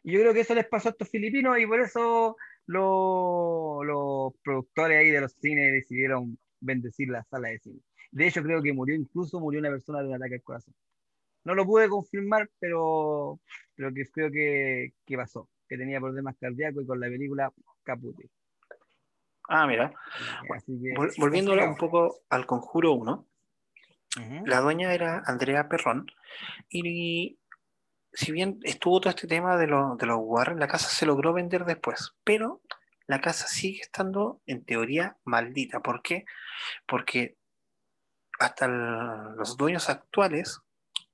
[0.03, 4.99] Y yo creo que eso les pasó a estos filipinos y por eso los, productores
[4.99, 7.81] ahí de los cines decidieron bendecir la sala de cine.
[8.11, 10.75] De hecho, creo que murió, incluso murió una persona de un ataque al corazón.
[11.45, 13.41] No lo pude confirmar, pero,
[13.75, 17.53] pero que creo que, que pasó, que tenía problemas cardíacos y con la película
[17.91, 18.31] Capute.
[19.49, 19.93] Ah, mira.
[21.19, 23.27] volviendo un poco al Conjuro 1,
[24.47, 26.07] la dueña era Andrea Perrón
[26.69, 27.41] y
[28.13, 31.65] si bien estuvo todo este tema de, de los Warren, la casa se logró vender
[31.65, 32.63] después, pero
[33.09, 35.81] la casa sigue estando en teoría maldita.
[35.81, 36.27] ¿Por qué?
[36.87, 37.37] Porque
[38.39, 40.61] hasta los dueños actuales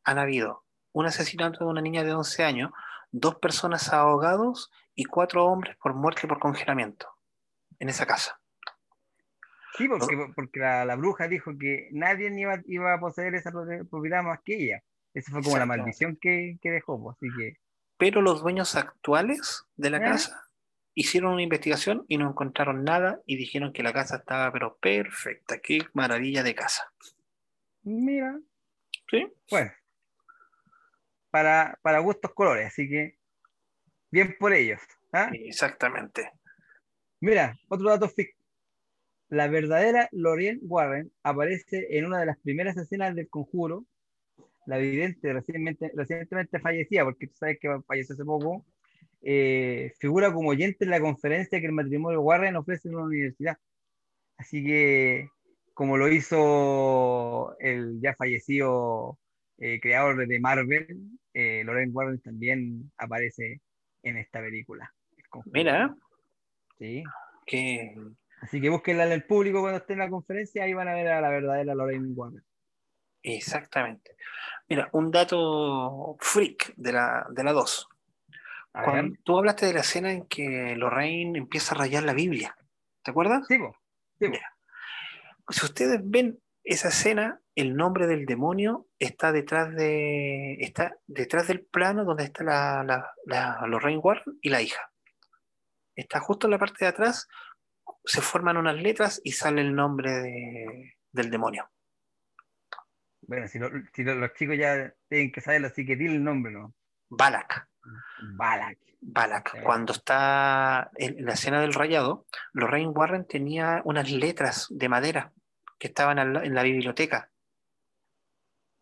[0.04, 2.70] han habido un asesinato de una niña de 11 años,
[3.18, 7.08] dos personas ahogados y cuatro hombres por muerte por congelamiento
[7.78, 8.40] en esa casa.
[9.76, 13.50] Sí, porque, porque la, bruja dijo que nadie iba, iba a poseer esa
[13.90, 14.82] propiedad más que ella.
[15.12, 17.56] Esa fue como la maldición que, dejó, pues, así que...
[17.98, 20.00] Pero los dueños actuales de la ¿Eh?
[20.00, 20.46] casa
[20.94, 25.58] hicieron una investigación y no encontraron nada y dijeron que la casa estaba pero perfecta.
[25.60, 26.90] Qué maravilla de casa.
[27.82, 28.38] Mira.
[29.10, 29.26] Sí.
[29.50, 29.72] Bueno.
[31.30, 33.18] Para, para gustos colores, así que
[34.10, 34.80] bien por ellos.
[35.12, 35.30] ¿ah?
[35.32, 36.30] Exactamente.
[37.20, 38.34] Mira, otro dato fic.
[39.28, 43.84] La verdadera Lorraine Warren aparece en una de las primeras escenas del conjuro
[44.66, 48.66] la vidente recientemente, recientemente fallecida, porque tú sabes que falleció hace poco,
[49.22, 53.56] eh, figura como oyente en la conferencia que el matrimonio Warren ofrece en una universidad.
[54.36, 55.28] Así que,
[55.72, 59.18] como lo hizo el ya fallecido
[59.58, 60.86] eh, creador de Marvel,
[61.32, 63.60] eh, Loren Warren también aparece
[64.02, 64.92] en esta película.
[65.46, 65.94] Mira.
[66.78, 67.02] Sí.
[67.46, 67.94] Que...
[68.42, 71.08] Así que búsquenla en el público cuando esté en la conferencia, ahí van a ver
[71.08, 72.44] a la verdadera Lorraine Warren.
[73.22, 74.16] Exactamente.
[74.68, 77.88] Mira, un dato freak de la, de la 2.
[78.84, 82.54] Cuando tú hablaste de la escena en que Lorraine empieza a rayar la Biblia,
[83.02, 83.46] ¿te acuerdas?
[83.48, 83.56] Sí,
[85.48, 91.64] Si ustedes ven esa escena, el nombre del demonio está detrás de está detrás del
[91.64, 94.90] plano donde está la, la, la Lorraine Warren y la hija.
[95.94, 97.28] Está justo en la parte de atrás,
[98.04, 101.70] se forman unas letras y sale el nombre del demonio.
[103.22, 106.74] Bueno, si, los chicos ya tienen que saberlo, así que dile el nombre, ¿no?
[107.08, 107.68] Balak.
[108.36, 108.78] Balak.
[109.00, 109.62] Balak.
[109.62, 115.32] Cuando está en la escena del rayado, Lorraine Warren tenía unas letras de madera
[115.78, 117.30] que estaban en la biblioteca.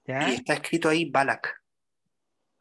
[0.07, 1.63] Y está escrito ahí Balak,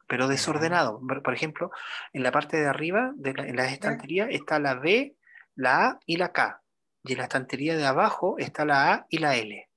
[0.08, 1.00] pero desordenado.
[1.22, 1.70] Por ejemplo,
[2.12, 5.16] en la parte de arriba, de la, en la estantería, está la B,
[5.54, 6.62] la A y la K.
[7.02, 9.68] Y en la estantería de abajo está la A y la L.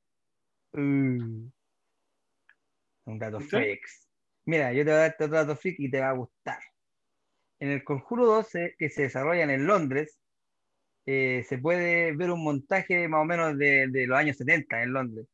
[0.74, 1.50] Mm.
[3.06, 3.82] Un dato freak.
[4.46, 6.60] Mira, yo te voy a dar otro dato freak y te va a gustar.
[7.60, 10.20] En el Conjuro 12, que se desarrolla en Londres,
[11.10, 15.28] eh, se puede ver un montaje más o menos de, los años 70 en Londres.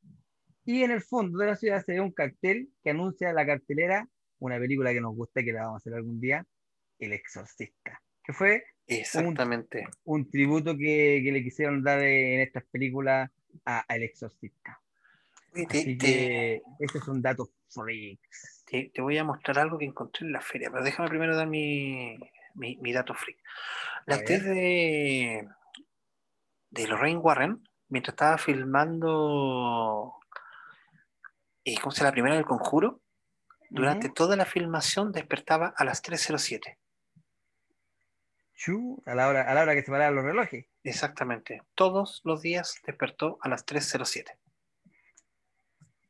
[0.66, 4.08] Y en el fondo de la ciudad se ve un cartel que anuncia la cartelera,
[4.38, 6.46] una película que nos gusta y que la vamos a hacer algún día,
[7.00, 8.00] El Exorcista.
[8.24, 9.88] Que fue Exactamente.
[10.04, 13.32] Un, tributo que, le quisieron dar en estas películas
[13.66, 14.80] a, El Exorcista.
[15.56, 18.64] Así que ese es un dato freaks.
[18.68, 22.20] Te, voy a mostrar algo que encontré en la feria, pero déjame primero dar mi,
[22.94, 23.40] dato freak.
[24.06, 25.48] La actriz de,
[26.74, 30.16] de Lorraine Warren, mientras estaba filmando,
[31.64, 32.08] eh, ¿cómo se llama?
[32.10, 33.00] La primera del conjuro,
[33.70, 36.78] durante toda la filmación despertaba a las 3.07.
[38.56, 40.66] Chu, a la hora, a la hora que se paraban los relojes.
[40.84, 41.62] Exactamente.
[41.76, 44.32] Todos los días despertó a las 3.07.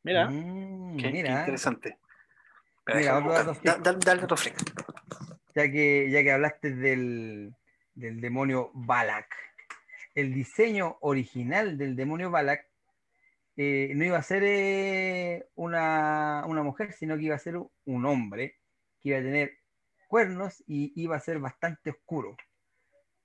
[0.02, 1.98] Mira, Mm, qué, qué mira, interesante.
[2.84, 4.56] Pero otro Da- da- dale otro freak.
[5.54, 7.54] ya que, ya que hablaste del,
[7.94, 9.34] del demonio Balak.
[10.14, 12.66] El diseño original del demonio Balak
[13.56, 18.06] eh, no iba a ser eh, una, una mujer, sino que iba a ser un
[18.06, 18.56] hombre
[19.00, 19.58] que iba a tener
[20.08, 22.36] cuernos y iba a ser bastante oscuro.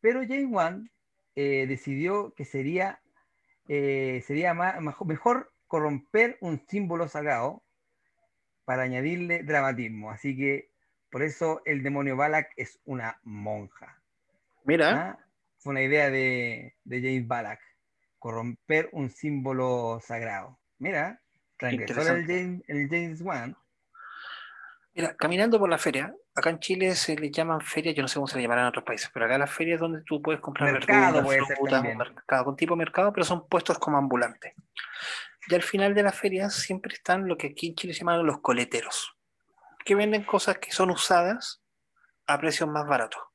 [0.01, 0.91] Pero James Wan
[1.35, 3.01] eh, decidió que sería,
[3.67, 7.63] sería majo- mejor corromper un símbolo sagrado
[8.65, 10.09] para añadirle dramatismo.
[10.11, 10.71] Así que
[11.11, 14.01] por eso el demonio Balak es una monja.
[14.63, 15.25] Mira, ¿ah?
[15.59, 17.59] Fue una idea de, de James Balak,
[18.17, 20.59] corromper un símbolo sagrado.
[20.77, 21.21] Mira,
[21.57, 22.25] transgresor el.
[22.25, 23.57] James, el James Wan.
[24.93, 28.15] mira, caminando por la feria, acá en Chile se le llaman ferias, yo no sé
[28.15, 30.39] cómo se le llamarán en otros países, pero acá las ferias es donde tú puedes
[30.39, 34.53] comprar Mercado verduras, frutas, mercado, con tipo de mercado, pero son puestos como ambulantes.
[35.47, 38.25] Y al final de las ferias siempre están lo que aquí en Chile se llaman
[38.25, 39.17] los coleteros,
[39.83, 41.61] que venden cosas que son usadas
[42.27, 43.28] a precios más baratos.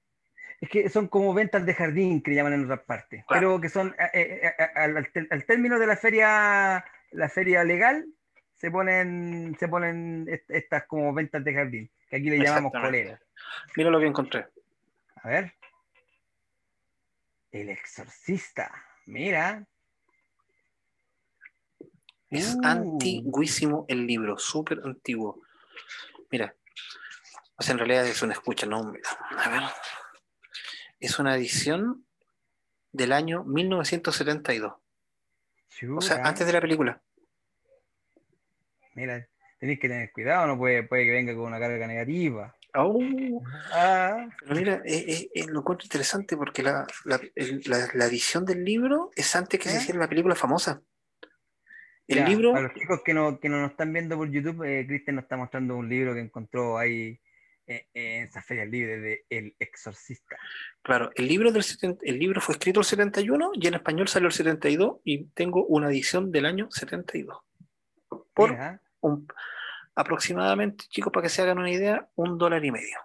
[0.65, 3.41] Es que son como ventas de jardín que le llaman en otras partes, Claro.
[3.49, 8.07] pero que son eh, eh, eh, al, término de la feria, la feria legal,
[8.55, 13.21] se ponen, se ponen est- estas como ventas de jardín, que aquí le llamamos coleras.
[13.77, 14.47] Mira lo que encontré.
[15.17, 15.53] A ver.
[17.53, 18.73] El exorcista.
[19.05, 19.67] Mira.
[22.31, 22.61] Es Uh.
[22.65, 25.43] antiguísimo el libro, súper antiguo.
[26.31, 26.55] Mira,
[27.57, 28.95] o sea, en realidad es una escucha, no.
[29.37, 29.63] A ver.
[31.05, 32.07] Es una edición
[32.93, 34.73] del año 1972.
[35.97, 37.03] O sea, antes de la película.
[38.95, 39.27] Mira,
[39.59, 42.55] tenéis que tener cuidado, no puede, puede que venga con una carga negativa.
[42.77, 42.99] Oh,
[43.73, 48.05] Ah, pero mira, eh, eh, eh, lo encuentro interesante porque la, la- el- la- la
[48.07, 50.81] edición del libro es antes que se hiciera la película famosa.
[52.09, 54.65] El ya, libro, Para los chicos que no, que no nos están viendo por YouTube,
[54.65, 57.21] eh, Cristian nos está mostrando un libro que encontró ahí
[57.67, 60.37] en esas ferias libres de El Exorcista.
[60.83, 64.27] claro, el libro, del 70 el libro fue escrito el 71 y en español salió
[64.29, 67.39] el 72 y tengo una edición del año 72.
[68.35, 68.57] Por
[69.01, 69.27] un-
[69.95, 72.99] aproximadamente, chicos, para que se hagan una idea, un dólar y medio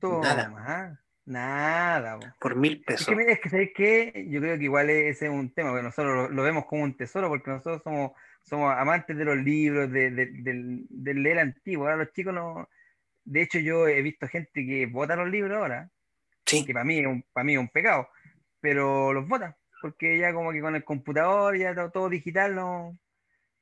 [0.00, 0.54] toma, nada.
[0.58, 2.18] ah, nada.
[2.20, 2.26] po.
[2.40, 3.06] por mil Es pesos.
[3.08, 4.26] que, mira, es que ¿sabes qué?
[4.28, 6.96] Yo creo que igual ese es un tema, porque nosotros lo, lo vemos como un
[6.96, 8.12] tesoro, porque nosotros somos,
[8.42, 11.84] somos amantes de los libros, de, de- del, del leer antiguo.
[11.86, 12.68] Ahora los chicos no...
[13.30, 15.90] De hecho, yo he visto gente que vota los libros ahora,
[16.46, 18.08] Sí, que para mí, es un- para mí es un pecado,
[18.60, 22.98] pero los vota, porque ya como que con el computador, ya todo, todo digital, no...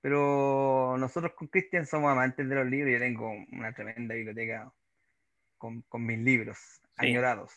[0.01, 4.71] Pero nosotros con Cristian somos amantes de los libros, yo tengo una tremenda biblioteca
[5.59, 6.59] con, con mis libros,
[6.99, 7.09] Sí.
[7.09, 7.53] añorados.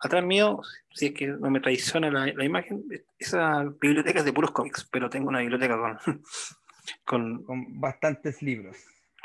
[0.00, 0.60] atrás mío,
[0.92, 2.84] si es que no me traiciona la, la imagen,
[3.18, 5.98] esa biblioteca es de puros cómics, pero tengo una biblioteca con,
[7.04, 8.76] con, con bastantes libros.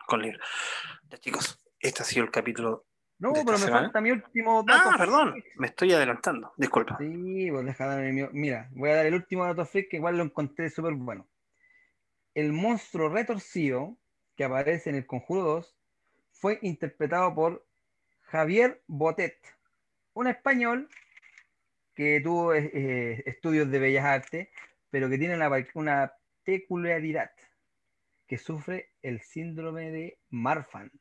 [0.07, 0.41] con libros.
[1.10, 2.85] Ya, chicos, este ha sido el capítulo.
[3.19, 3.84] No, ¿De esta pero me semana?
[3.88, 4.89] falta mi último dato.
[4.91, 6.97] Ah, perdón, me estoy adelantando, disculpa.
[6.97, 10.18] Sí, pues deja darme mi- Mira, voy a dar el último dato freak que igual
[10.18, 11.27] lo encontré súper bueno.
[12.34, 13.97] El monstruo retorcido
[14.38, 15.76] que aparece en el Conjuro 2
[16.31, 17.68] fue interpretado por
[18.22, 19.38] Javier Botet,
[20.14, 20.88] un español
[21.93, 24.47] que tuvo eh, eh, estudios de bellas artes,
[24.89, 26.14] pero que tiene una, una
[26.45, 27.31] peculiaridad,
[28.27, 30.91] que sufre el síndrome de Marfan,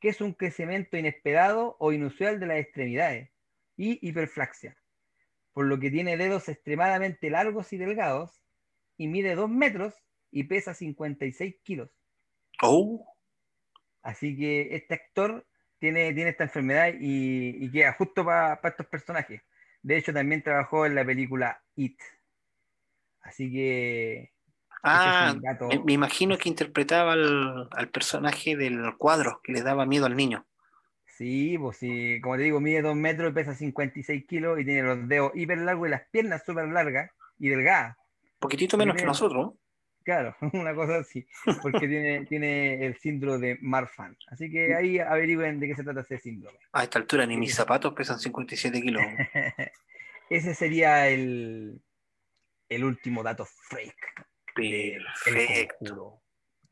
[0.00, 3.30] que es un crecimiento inesperado o inusual de las extremidades
[3.76, 4.76] y hiperflaxia,
[5.52, 8.42] por lo que tiene dedos extremadamente largos y delgados
[8.96, 9.94] y mide 2 metros
[10.30, 11.90] y pesa 56 kilos.
[12.62, 13.06] Oh,
[14.02, 15.46] Así que este actor
[15.78, 19.42] tiene, tiene esta enfermedad y, y queda justo para estos personajes.
[19.82, 21.98] De hecho, también trabajó en la película It.
[23.20, 24.32] Así que
[24.82, 25.34] ah,
[25.84, 30.46] me, imagino que interpretaba al, al personaje del cuadro que le daba miedo al niño.
[31.20, 34.82] Sí, pues sí, como te digo, mide 2 metros y pesa 56 kilos y tiene
[34.82, 37.94] los dedos hiper largos y las piernas súper largas y delgadas.
[38.38, 39.52] Poquitito menos que nosotros.
[40.02, 41.26] Claro, una cosa así,
[41.60, 44.16] porque tiene, tiene el síndrome de Marfan.
[44.28, 46.58] Así que ahí averigüen de qué se trata ese síndrome.
[46.72, 49.02] A esta altura ni mis zapatos pesan 57 kilos.
[50.30, 51.82] ese sería el,
[52.68, 54.29] el último dato freak.
[54.54, 56.22] Perfecto,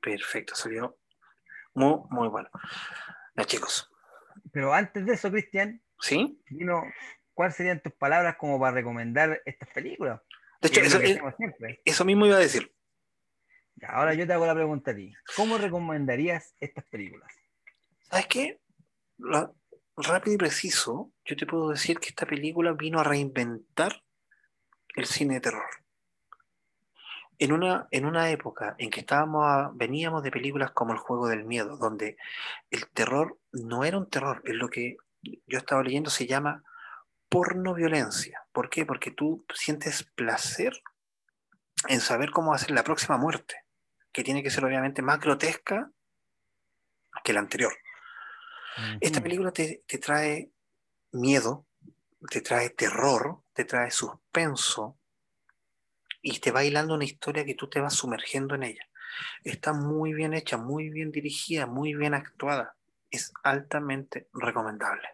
[0.00, 0.98] perfecto, salió
[1.74, 2.48] muy, muy bueno.
[3.36, 3.90] Ya, chicos,
[4.52, 6.42] Pero antes de eso, Cristian, ¿sí?
[6.48, 6.82] Dino,
[7.34, 10.20] ¿cuáles serían tus palabras como para recomendar estas películas?
[10.60, 11.80] De hecho, es eso, siempre.
[11.84, 12.74] eso mismo iba a decir.
[13.86, 15.14] Ahora yo te hago la pregunta a ti.
[15.36, 17.32] ¿Cómo recomendarías estas películas?
[18.10, 18.60] ¿Sabes qué?
[19.18, 19.54] Lo-
[19.96, 24.02] rápido y preciso, yo te puedo decir que esta película vino a reinventar
[24.96, 25.64] el cine de terror.
[27.38, 31.28] En una, en una época en que estábamos a- veníamos de películas como El juego
[31.28, 32.16] del miedo, donde
[32.70, 36.64] el terror no era un terror, es lo que yo estaba leyendo, se llama
[37.28, 38.42] porno violencia.
[38.52, 38.86] ¿Por qué?
[38.86, 40.82] Porque tú sientes placer
[41.88, 43.64] en saber cómo va a ser la próxima muerte,
[44.12, 45.90] que tiene que ser obviamente más grotesca
[47.22, 47.72] que la anterior.
[49.00, 50.50] Esta película te, te trae
[51.12, 51.66] miedo,
[52.30, 54.97] te trae terror, te trae suspenso
[56.22, 58.88] y te va hilando una historia que tú te vas sumergiendo en ella.
[59.44, 62.76] Está muy bien hecha, muy bien dirigida, muy bien actuada.
[63.10, 65.08] Es altamente recomendable.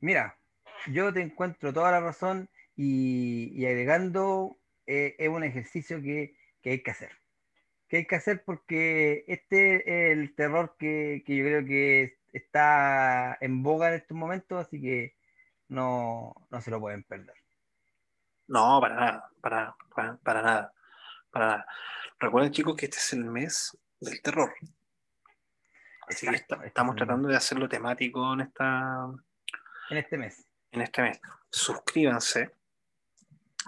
[0.00, 0.38] Mira,
[0.86, 6.82] yo te encuentro toda la razón y, agregando eh, es un ejercicio que, que hay
[6.82, 7.10] que hacer.
[7.88, 13.36] Que hay que hacer porque este es el terror que, que yo creo que está
[13.40, 15.16] en boga en estos momentos, así que
[15.68, 17.45] no, no se lo pueden perder.
[18.48, 20.72] No, para nada, para, para, para nada,
[21.30, 21.66] para nada.
[22.18, 24.54] Recuerden chicos que este es el mes del terror.
[26.08, 29.08] Así que este estamos tratando de hacerlo temático en, esta,
[29.90, 30.46] En este mes.
[30.70, 31.20] en este mes.
[31.50, 32.52] Suscríbanse.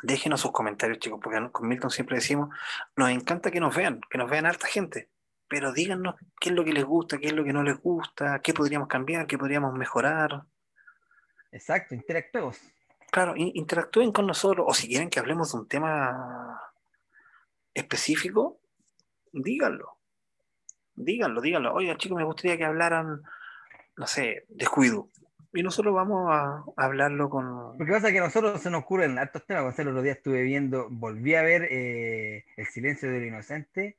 [0.02, 2.54] Déjenos sus comentarios, chicos, porque con Milton siempre decimos,
[2.94, 5.10] nos encanta que nos vean, que nos vean harta gente,
[5.48, 8.40] pero díganos qué es lo que les gusta, qué es lo que no les gusta,
[8.40, 10.44] qué podríamos cambiar, qué podríamos mejorar.
[11.50, 12.60] Exacto, interactuemos.
[13.18, 16.60] Claro, in- interactúen con nosotros, o si quieren que hablemos de un tema
[17.74, 18.60] específico,
[19.32, 19.96] díganlo.
[20.94, 21.74] Díganlo, díganlo.
[21.74, 23.22] Oiga, chicos, me gustaría que hablaran,
[23.96, 25.10] no sé, de Scooby-Doo.
[25.52, 27.76] Y nosotros vamos a, hablarlo con...
[27.76, 29.64] Porque pasa que a nosotros se nos ocurren hartos temas.
[29.64, 33.96] Gonzalo, el otro día estuve viendo, volví a ver eh, El silencio del inocente.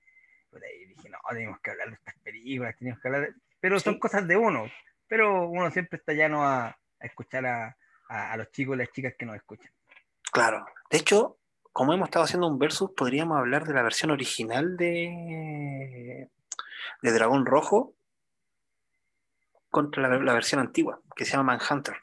[0.49, 3.33] Por ahí dije, no, tenemos que hablar de estas películas, tenemos que hablar de...
[3.59, 3.99] Pero son Sí.
[3.99, 4.71] cosas de uno.
[5.09, 7.75] Pero uno siempre está llano a, a escuchar a,
[8.09, 9.71] a- a los chicos y las chicas que nos escuchan.
[10.31, 10.65] Claro.
[10.91, 11.37] De hecho,
[11.71, 16.27] como hemos estado haciendo un versus, podríamos hablar de la versión original de,
[17.01, 17.93] de Dragón Rojo
[19.69, 21.95] contra la, la versión antigua, que se llama Manhunter.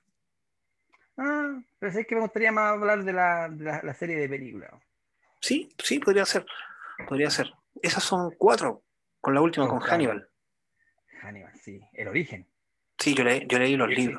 [1.19, 4.29] Ah, pero es que me gustaría más hablar de la, de la, la serie de
[4.29, 4.71] películas.
[5.41, 6.47] Sí, sí, podría ser.
[7.09, 7.53] Podría ser.
[7.83, 8.83] Esas son cuatro,
[9.21, 10.29] con la última, Con con Hannibal.
[11.23, 11.23] Hannibal.
[11.23, 11.81] Hannibal, sí.
[11.93, 12.47] El origen.
[12.99, 14.15] Sí, yo, leí- yo leí los Sí, sí.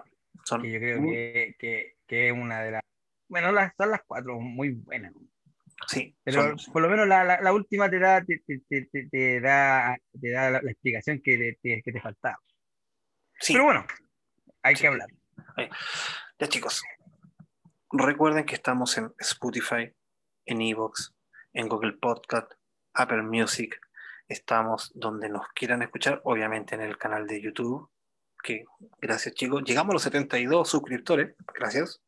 [0.45, 2.81] Son Que yo creo muy- que, que, que es una de las.
[3.29, 5.13] Bueno, las, son las cuatro muy buenas.
[5.87, 8.61] sí, Pero son- por lo menos la, la, la última te da, te, te-
[8.91, 12.37] te- te- da, te da la, la explicación que que te faltaba.
[13.39, 13.53] sí.
[13.53, 13.85] Pero bueno,
[14.63, 14.81] hay Sí.
[14.81, 15.07] que hablar.
[16.39, 16.83] Ya chicos,
[17.91, 19.91] recuerden que estamos en Spotify,
[20.45, 21.13] en Evox,
[21.53, 22.51] en Google Podcast,
[22.93, 23.79] Apple Music.
[24.27, 27.89] Estamos donde nos quieran escuchar, obviamente en el canal de YouTube.
[28.47, 28.63] Que
[29.01, 31.35] gracias chicos, llegamos a los 72 suscriptores.
[31.53, 32.01] Gracias.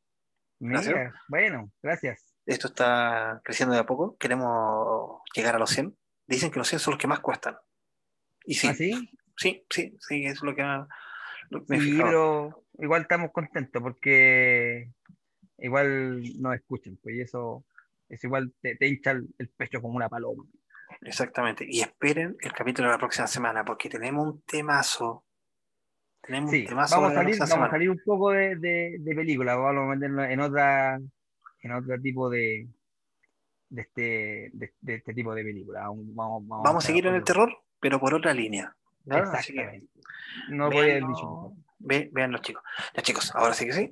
[0.57, 0.95] Gracias.
[0.95, 2.33] Mira, bueno, gracias.
[2.45, 4.15] Esto está creciendo de a poco.
[4.17, 5.93] Queremos llegar a los 100.
[6.27, 7.57] Dicen que los 100 son los que más cuestan.
[8.45, 9.11] Y sí, ¿Ah, sí?
[9.35, 14.93] sí, sí, sí, es lo que me Sí, pero igual estamos contentos porque
[15.57, 17.65] igual nos escuchan, pues y eso,
[18.07, 20.45] eso igual te, te hincha el, el pecho como una paloma.
[21.01, 21.65] Exactamente.
[21.67, 25.25] Y esperen el capítulo de la próxima semana, porque tenemos un temazo.
[26.29, 29.81] Tenemos Sí, vamos a salir, vamos a salir un poco de, de, de película, vamos
[29.83, 30.99] a meternos en otra,
[31.63, 32.67] en otro tipo de,
[33.69, 34.01] de este,
[34.53, 35.81] de, de este tipo de película.
[35.87, 38.75] Vamos, vamos, vamos Vamos a seguir en el terror, pero por otra línea.
[39.05, 39.23] ¿ya?
[39.33, 39.87] Así que Exactamente.
[40.49, 42.61] No voy a haber dicho ve- vean los chicos.
[42.95, 43.91] Ya chicos, ahora sí que sí.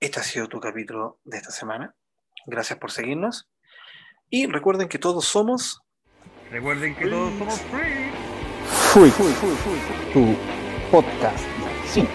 [0.00, 1.94] Este ha sido tu capítulo de esta semana.
[2.46, 3.48] Gracias por seguirnos.
[4.30, 5.80] Y recuerden que todos somos
[6.50, 8.10] Recuerden que todos somos free.
[8.66, 10.36] Freak, tu
[10.94, 12.08] podcast de cine,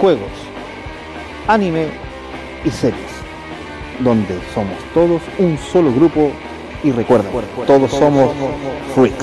[0.00, 0.30] juegos,
[1.46, 1.88] anime
[2.64, 3.12] y series,
[3.98, 6.30] donde somos todos un solo grupo
[6.82, 7.28] y recuerda,
[7.66, 8.32] todos somos
[8.94, 9.14] Freak.